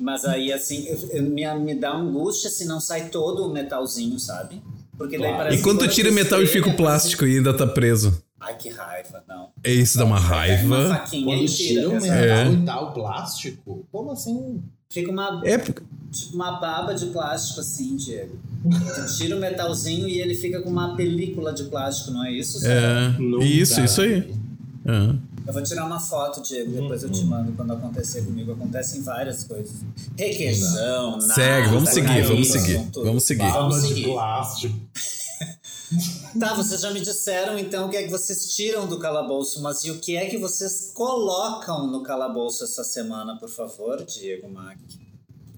[0.00, 4.18] Mas aí, assim, eu- eu- me, me dá angústia se não sai todo o metalzinho,
[4.18, 4.62] sabe?
[4.96, 5.36] Porque daí Claro.
[5.38, 8.22] parece E quando tu tira o metal e fica o plástico e ainda tá preso.
[8.40, 9.48] Ai, que raiva, não.
[9.64, 10.88] É isso, dá uma uma raiva.
[10.88, 12.52] faquinha Quando e tira o metal É.
[12.52, 14.62] e tal, plástico, como assim?
[14.90, 15.82] Fica uma, É, tipo,
[16.32, 18.38] uma baba de plástico assim, Diego.
[18.62, 22.60] Tu tira o metalzinho e ele fica com uma película de plástico, não é isso?
[22.60, 22.72] Zé?
[22.72, 23.44] é.
[23.44, 24.32] Isso, isso aí.
[24.86, 25.14] É.
[25.48, 28.52] Eu vou tirar uma foto, Diego, depois eu te mando quando acontecer comigo.
[28.52, 29.76] Acontecem várias coisas.
[30.14, 33.50] Requeijão, nada, Segue, vamos seguir, caído, vamos seguir, vamos seguir.
[33.50, 34.12] Vamos Baba de seguir.
[34.12, 34.78] plástico.
[36.38, 39.84] Tá, vocês já me disseram então o que é que vocês tiram do calabouço, mas
[39.84, 44.76] e o que é que vocês colocam no calabouço essa semana, por favor, Diego Mac?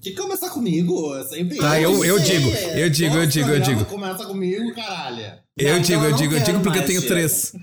[0.01, 1.15] Tem que começar comigo.
[1.15, 3.85] Eu sempre Tá, eu, eu digo, eu digo, eu digo, eu digo.
[3.85, 5.33] Começa comigo, caralho.
[5.57, 7.53] Eu Não, digo, então eu digo, eu digo porque eu tenho três.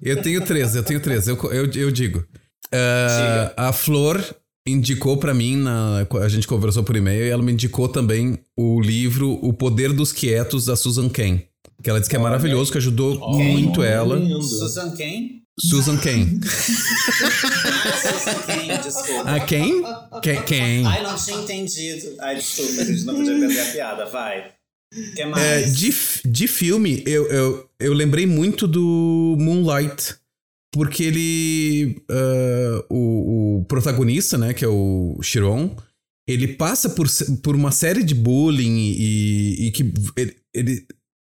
[0.00, 1.28] Eu tenho três, eu tenho três.
[1.28, 2.24] Eu, eu, eu digo.
[2.72, 4.24] Ah, a Flor
[4.66, 8.80] indicou pra mim, na, a gente conversou por e-mail, e ela me indicou também o
[8.80, 11.42] livro O Poder dos Quietos, da Susan Cain.
[11.82, 14.16] Que ela disse que é maravilhoso, que ajudou muito ela.
[14.16, 14.40] Lindo.
[14.42, 15.41] Susan quem?
[15.58, 16.40] Susan Cain.
[18.02, 18.68] Susan quem?
[18.80, 19.30] Desculpa.
[19.30, 19.82] A quem?
[20.22, 20.42] Quem?
[20.44, 20.86] quem?
[20.86, 22.16] Ai, não tinha entendido.
[22.20, 24.52] Ai, desculpa, a gente não podia perder a piada, vai.
[25.14, 25.42] Que mais?
[25.42, 25.94] É, de,
[26.24, 30.16] de filme, eu, eu, eu lembrei muito do Moonlight.
[30.72, 32.02] Porque ele.
[32.10, 35.76] ah, o, o protagonista, né, que é o Chiron,
[36.26, 37.06] ele passa por,
[37.42, 39.92] por uma série de bullying e, e que.
[40.16, 40.86] Ele, ele,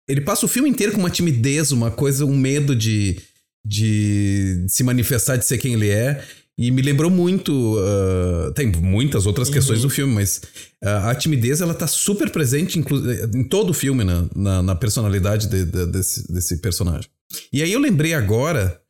[0.10, 3.22] ele passa o filme inteiro com uma timidez, uma coisa, um medo de,
[3.68, 6.24] de se manifestar, de ser quem ele é.
[6.60, 7.78] E me lembrou muito.
[7.80, 10.42] ah, tem muitas outras questões do filme, mas
[10.84, 14.28] ah, a timidez ela tá super presente em todo o filme, né?
[14.36, 17.10] na, na personalidade de- de- desse, desse personagem.
[17.54, 18.82] E aí eu lembrei agora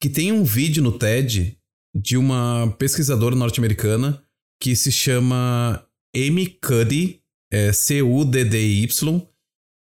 [0.00, 1.56] que tem um vídeo no TED
[1.96, 4.22] de uma pesquisadora norte-americana
[4.62, 5.82] que se chama
[6.14, 7.20] Amy Cuddy,
[7.52, 9.22] é C-U-D-D-Y,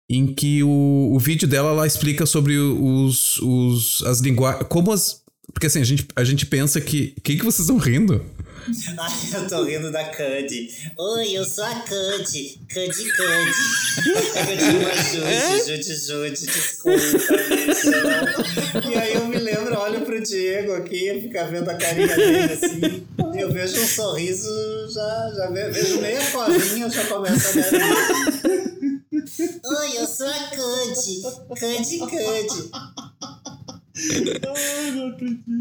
[0.09, 4.67] em que o, o vídeo dela ela explica sobre os, os as linguagens.
[4.69, 5.23] Como as.
[5.53, 7.15] Porque assim, a gente, a gente pensa que.
[7.19, 8.25] O que, que vocês estão rindo?
[8.99, 10.71] Ai, eu tô rindo da Cuddy.
[10.99, 12.61] Oi, eu sou a Cuddy.
[12.75, 12.89] É
[14.47, 18.91] que eu tinha uma Jude, Jude, Jude, desculpa, bicho.
[18.91, 23.05] E aí eu me lembro, olho pro Diego aqui, fica vendo a carinha dele assim.
[23.35, 24.49] e Eu vejo um sorriso,
[24.93, 28.74] já, já ve- vejo meia covinha, eu já começo a dar.
[29.45, 31.21] Oi, eu sou a Cuddy.
[31.49, 32.71] Cuddy Cuddy.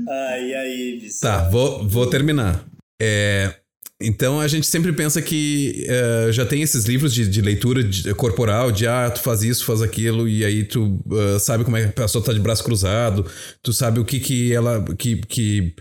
[0.10, 1.20] Ai, e aí, bicho?
[1.22, 2.66] Tá, vou, vou terminar.
[3.02, 3.54] É,
[4.02, 8.14] então a gente sempre pensa que é, já tem esses livros de, de leitura de-
[8.16, 11.84] corporal, de ah, tu faz isso, faz aquilo, e aí tu ah, sabe como é
[11.84, 13.26] que a pessoa tá de braço cruzado,
[13.62, 14.84] tu sabe o que que ela.
[14.98, 15.76] Que, que,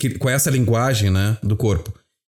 [0.00, 1.92] que, qual é essa linguagem, né, do corpo.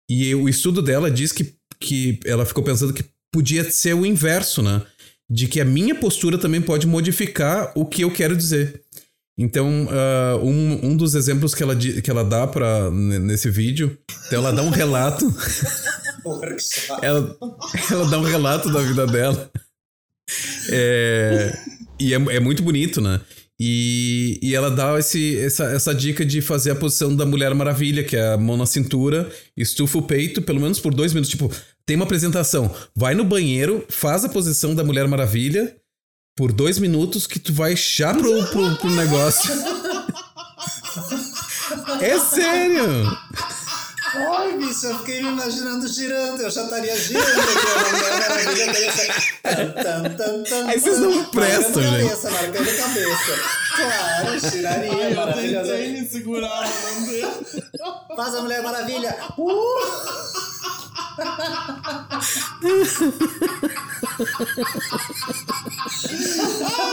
[0.09, 4.61] E o estudo dela diz que, que ela ficou pensando que podia ser o inverso,
[4.61, 4.81] né?
[5.33, 8.81] De que a minha postura também pode modificar o que eu quero dizer.
[9.37, 13.97] Então, ah, um, um dos exemplos que ela, que ela dá pra, n- nesse vídeo,
[14.27, 15.25] então ela dá um relato,
[17.01, 17.37] ela,
[17.89, 19.49] ela dá um relato da vida dela.
[20.69, 21.57] É,
[21.99, 23.19] e é, é muito bonito, né?
[23.63, 28.03] E, e ela dá esse, essa, essa dica de fazer a posição da Mulher Maravilha,
[28.03, 31.29] que é a mão na cintura, estufa o peito, pelo menos por dois minutos.
[31.29, 31.51] Tipo,
[31.91, 35.75] tem uma apresentação, vai no banheiro, faz a posição da Mulher Maravilha
[36.37, 39.51] por dois minutos que tu vai já pro, pro, pro negócio.
[42.01, 43.05] É sério!
[44.13, 46.41] Ai, bicho, eu fiquei me imaginando girando.
[46.41, 48.67] Eu já estaria girando aqui.
[50.65, 52.09] A Aí vocês não prestam, gente.
[52.09, 53.39] cabeça, marcando cabeça.
[53.75, 57.31] Claro, giraria, Ai, eu tentei me segurar, mas não deu.
[58.15, 59.15] Faz a Mulher Maravilha.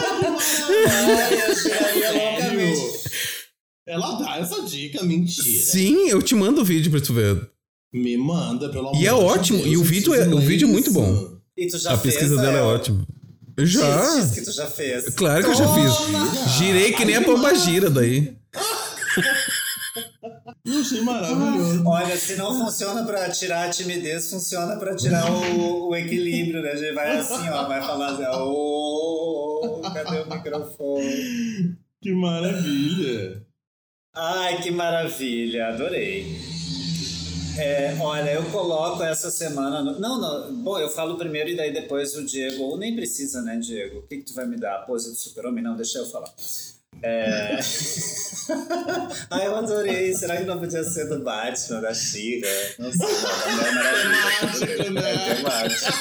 [0.08, 2.80] Ai, eu giraria loucamente.
[3.86, 5.62] Ela dá essa dica, mentira.
[5.64, 7.40] Sim, eu te mando o vídeo pra tu ver.
[7.92, 10.68] Me manda, pelo amor E é de ótimo, Deus, e o vídeo é- o vídeo
[10.68, 11.38] é muito bom.
[11.56, 13.06] E tu já A fez, pesquisa dela é ótima.
[13.60, 14.14] Já.
[14.14, 15.14] Diz, diz que tu já fez.
[15.14, 15.92] Claro que eu já fiz.
[16.58, 18.36] Girei que nem a pomba gira daí.
[20.68, 21.82] Eu achei maravilhoso.
[21.86, 26.72] Olha, se não funciona pra tirar a timidez, funciona pra tirar o, o equilíbrio, né?
[26.72, 31.76] A gente vai assim, ó, vai falar assim, ó, ô, cadê o microfone?
[32.00, 33.42] Que maravilha.
[34.14, 36.38] Ai, que maravilha, adorei.
[37.58, 39.82] É, olha, eu coloco essa semana.
[39.82, 39.98] No...
[39.98, 40.54] Não, não.
[40.62, 42.62] Bom, eu falo primeiro e daí depois o Diego.
[42.62, 43.98] Ou nem precisa, né, Diego?
[43.98, 44.76] O que, que tu vai me dar?
[44.76, 45.64] A pose do super-homem?
[45.64, 46.32] Não, deixa eu falar.
[47.02, 47.58] É...
[49.30, 50.14] Ai, eu adorei.
[50.14, 52.48] Será que não podia ser do Batman, da Xirra?
[52.78, 53.06] Não sei.
[53.06, 55.08] Da Mulher Maravilha.
[55.08, 55.92] É temático.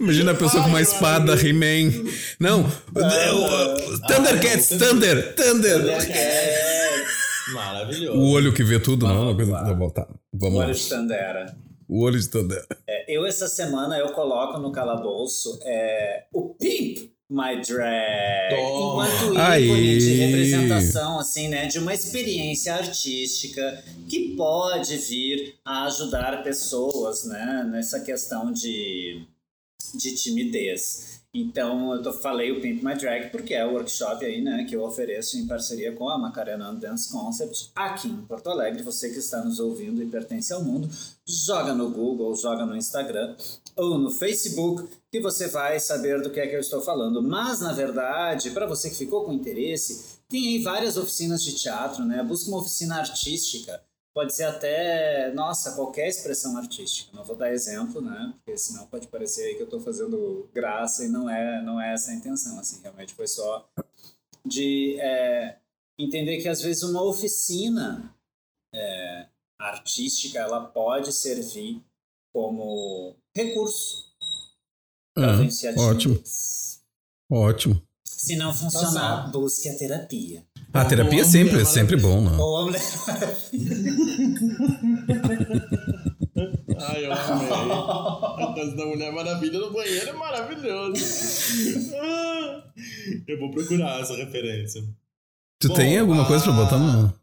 [0.00, 1.92] Imagina a pessoa com uma espada, He-Man.
[2.40, 5.80] Não, o- o- Thundercats, Thunder, Thunder.
[6.10, 7.04] É,
[7.52, 8.18] Maravilhoso.
[8.18, 9.22] O olho que vê tudo, não?
[9.30, 9.52] Uma coisa.
[9.74, 10.08] Bom, tá.
[10.32, 10.64] Vamos lá.
[10.64, 11.54] olha de Tandera.
[11.88, 12.64] O olho de Thunder.
[12.88, 18.54] É, eu, essa semana, eu coloco no calabouço é, o Pimp My Drag.
[18.54, 19.06] Toma.
[19.08, 19.64] Enquanto Aí.
[19.64, 21.66] ícone de representação, assim, né?
[21.66, 27.66] De uma experiência artística que pode vir a ajudar pessoas, né?
[27.72, 29.26] Nessa questão de
[29.94, 31.21] de timidez.
[31.34, 34.84] Então, eu falei o Pimp My Drag porque é o workshop aí, né, que eu
[34.84, 38.82] ofereço em parceria com a Macarena Dance Concept aqui em Porto Alegre.
[38.82, 40.90] Você que está nos ouvindo e pertence ao mundo,
[41.26, 43.34] joga no Google, joga no Instagram
[43.74, 47.22] ou no Facebook que você vai saber do que é que eu estou falando.
[47.22, 52.04] Mas, na verdade, para você que ficou com interesse, tem aí várias oficinas de teatro,
[52.04, 52.22] né?
[52.22, 53.80] Busca uma oficina artística
[54.14, 57.14] pode ser até, nossa, qualquer expressão artística.
[57.16, 58.34] Não vou dar exemplo, né?
[58.36, 61.92] Porque senão pode parecer aí que eu estou fazendo graça e não é, não é
[61.94, 62.58] essa a intenção.
[62.58, 63.68] Assim, realmente foi só
[64.44, 65.58] de é,
[65.98, 68.14] entender que às vezes uma oficina
[68.74, 69.26] é,
[69.58, 71.82] artística ela pode servir
[72.34, 74.12] como recurso
[75.14, 75.84] para Ah, iniciativas.
[75.86, 76.22] ótimo.
[77.30, 77.82] Ótimo.
[78.04, 80.46] Se não funcionar, busque a terapia.
[80.72, 82.36] A terapia é sempre, é sempre bom, né?
[82.38, 82.80] Ou a mulher
[86.78, 87.52] Ai, eu amei.
[87.52, 90.94] A dança da Mulher Maravilha no banheiro é maravilhoso.
[92.00, 92.64] Ah,
[93.28, 94.82] Eu vou procurar essa referência.
[95.60, 97.14] Tu Bom, tem alguma coisa pra ah, botar no.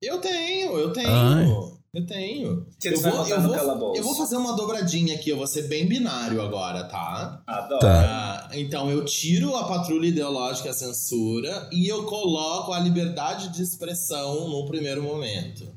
[0.00, 1.08] Eu tenho, eu tenho.
[1.08, 1.46] Ai.
[1.94, 2.66] Eu tenho.
[2.82, 6.40] Eu, vou, eu, vou, eu vou fazer uma dobradinha aqui, eu vou ser bem binário
[6.40, 7.42] agora, tá?
[7.46, 7.80] adora.
[7.80, 8.48] Tá.
[8.50, 13.50] Ah, então eu tiro a patrulha ideológica e a censura e eu coloco a liberdade
[13.50, 15.70] de expressão no primeiro momento.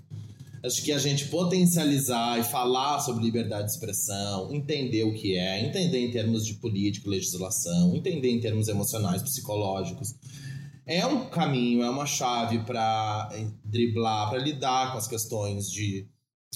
[0.64, 5.68] Acho que a gente potencializar e falar sobre liberdade de expressão, entender o que é,
[5.68, 10.16] entender em termos de política, legislação, entender em termos emocionais, psicológicos,
[10.86, 13.30] é um caminho, é uma chave para
[13.64, 16.08] driblar, para lidar com as questões de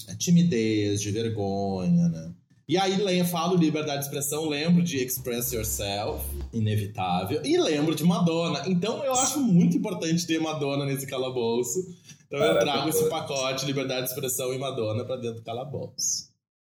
[0.08, 2.32] eh, timidez, de vergonha, né?
[2.70, 8.62] E aí falo liberdade de expressão, lembro de Express Yourself, inevitável, e lembro de Madonna.
[8.68, 11.80] Então eu acho muito importante ter Madonna nesse calabouço.
[12.28, 16.30] Então eu trago esse pacote, liberdade de expressão e Madonna pra dentro do calabouço.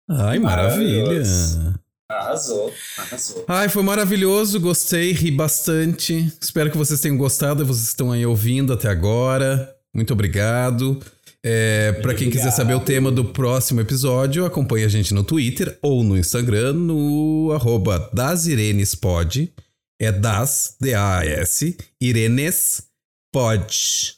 [0.08, 1.24] Ai, maravilha.
[2.10, 3.44] Arrasou, arrasou.
[3.46, 6.32] Ai, foi maravilhoso, gostei, ri bastante.
[6.40, 9.72] Espero que vocês tenham gostado, vocês estão aí ouvindo até agora.
[9.94, 11.00] Muito obrigado.
[11.42, 15.78] É, para quem quiser saber o tema do próximo episódio, acompanhe a gente no Twitter
[15.80, 19.52] ou no Instagram, no arroba dasirenespod.
[20.00, 22.82] É das, D-A-S, Irenes
[23.32, 24.16] Pod.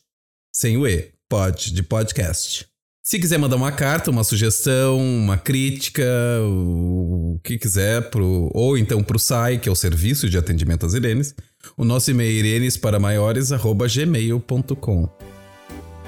[0.54, 2.71] Sem o E, pod, de podcast.
[3.04, 6.04] Se quiser mandar uma carta, uma sugestão, uma crítica,
[6.44, 10.86] o que quiser, pro, ou então para o SAI, que é o Serviço de Atendimento
[10.86, 11.34] às Irenes,
[11.76, 15.08] o nosso e-mail é irenesparamaiores.gmail.com.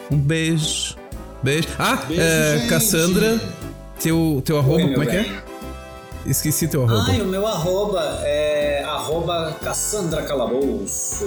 [0.08, 0.94] Um beijo.
[1.42, 1.66] Beijo.
[1.80, 2.66] Ah, Beijo, é.
[2.68, 3.40] Cassandra,
[4.00, 5.26] teu, teu arroba, Oi, como é meu que bem.
[5.36, 5.42] é?
[6.30, 7.06] Esqueci teu arroba.
[7.10, 11.24] Ai, o meu arroba é arroba Cassandra Calabouço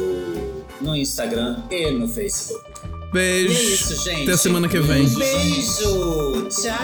[0.80, 2.64] no Instagram e no Facebook.
[3.10, 3.52] E Beijo.
[3.52, 4.24] é isso, gente.
[4.24, 5.08] Até a semana que vem.
[5.08, 6.50] Um beijo.
[6.50, 6.78] Tchau.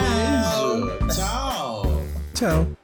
[0.81, 1.15] Beijo.
[1.15, 2.01] Tchau.
[2.33, 2.82] Tchau.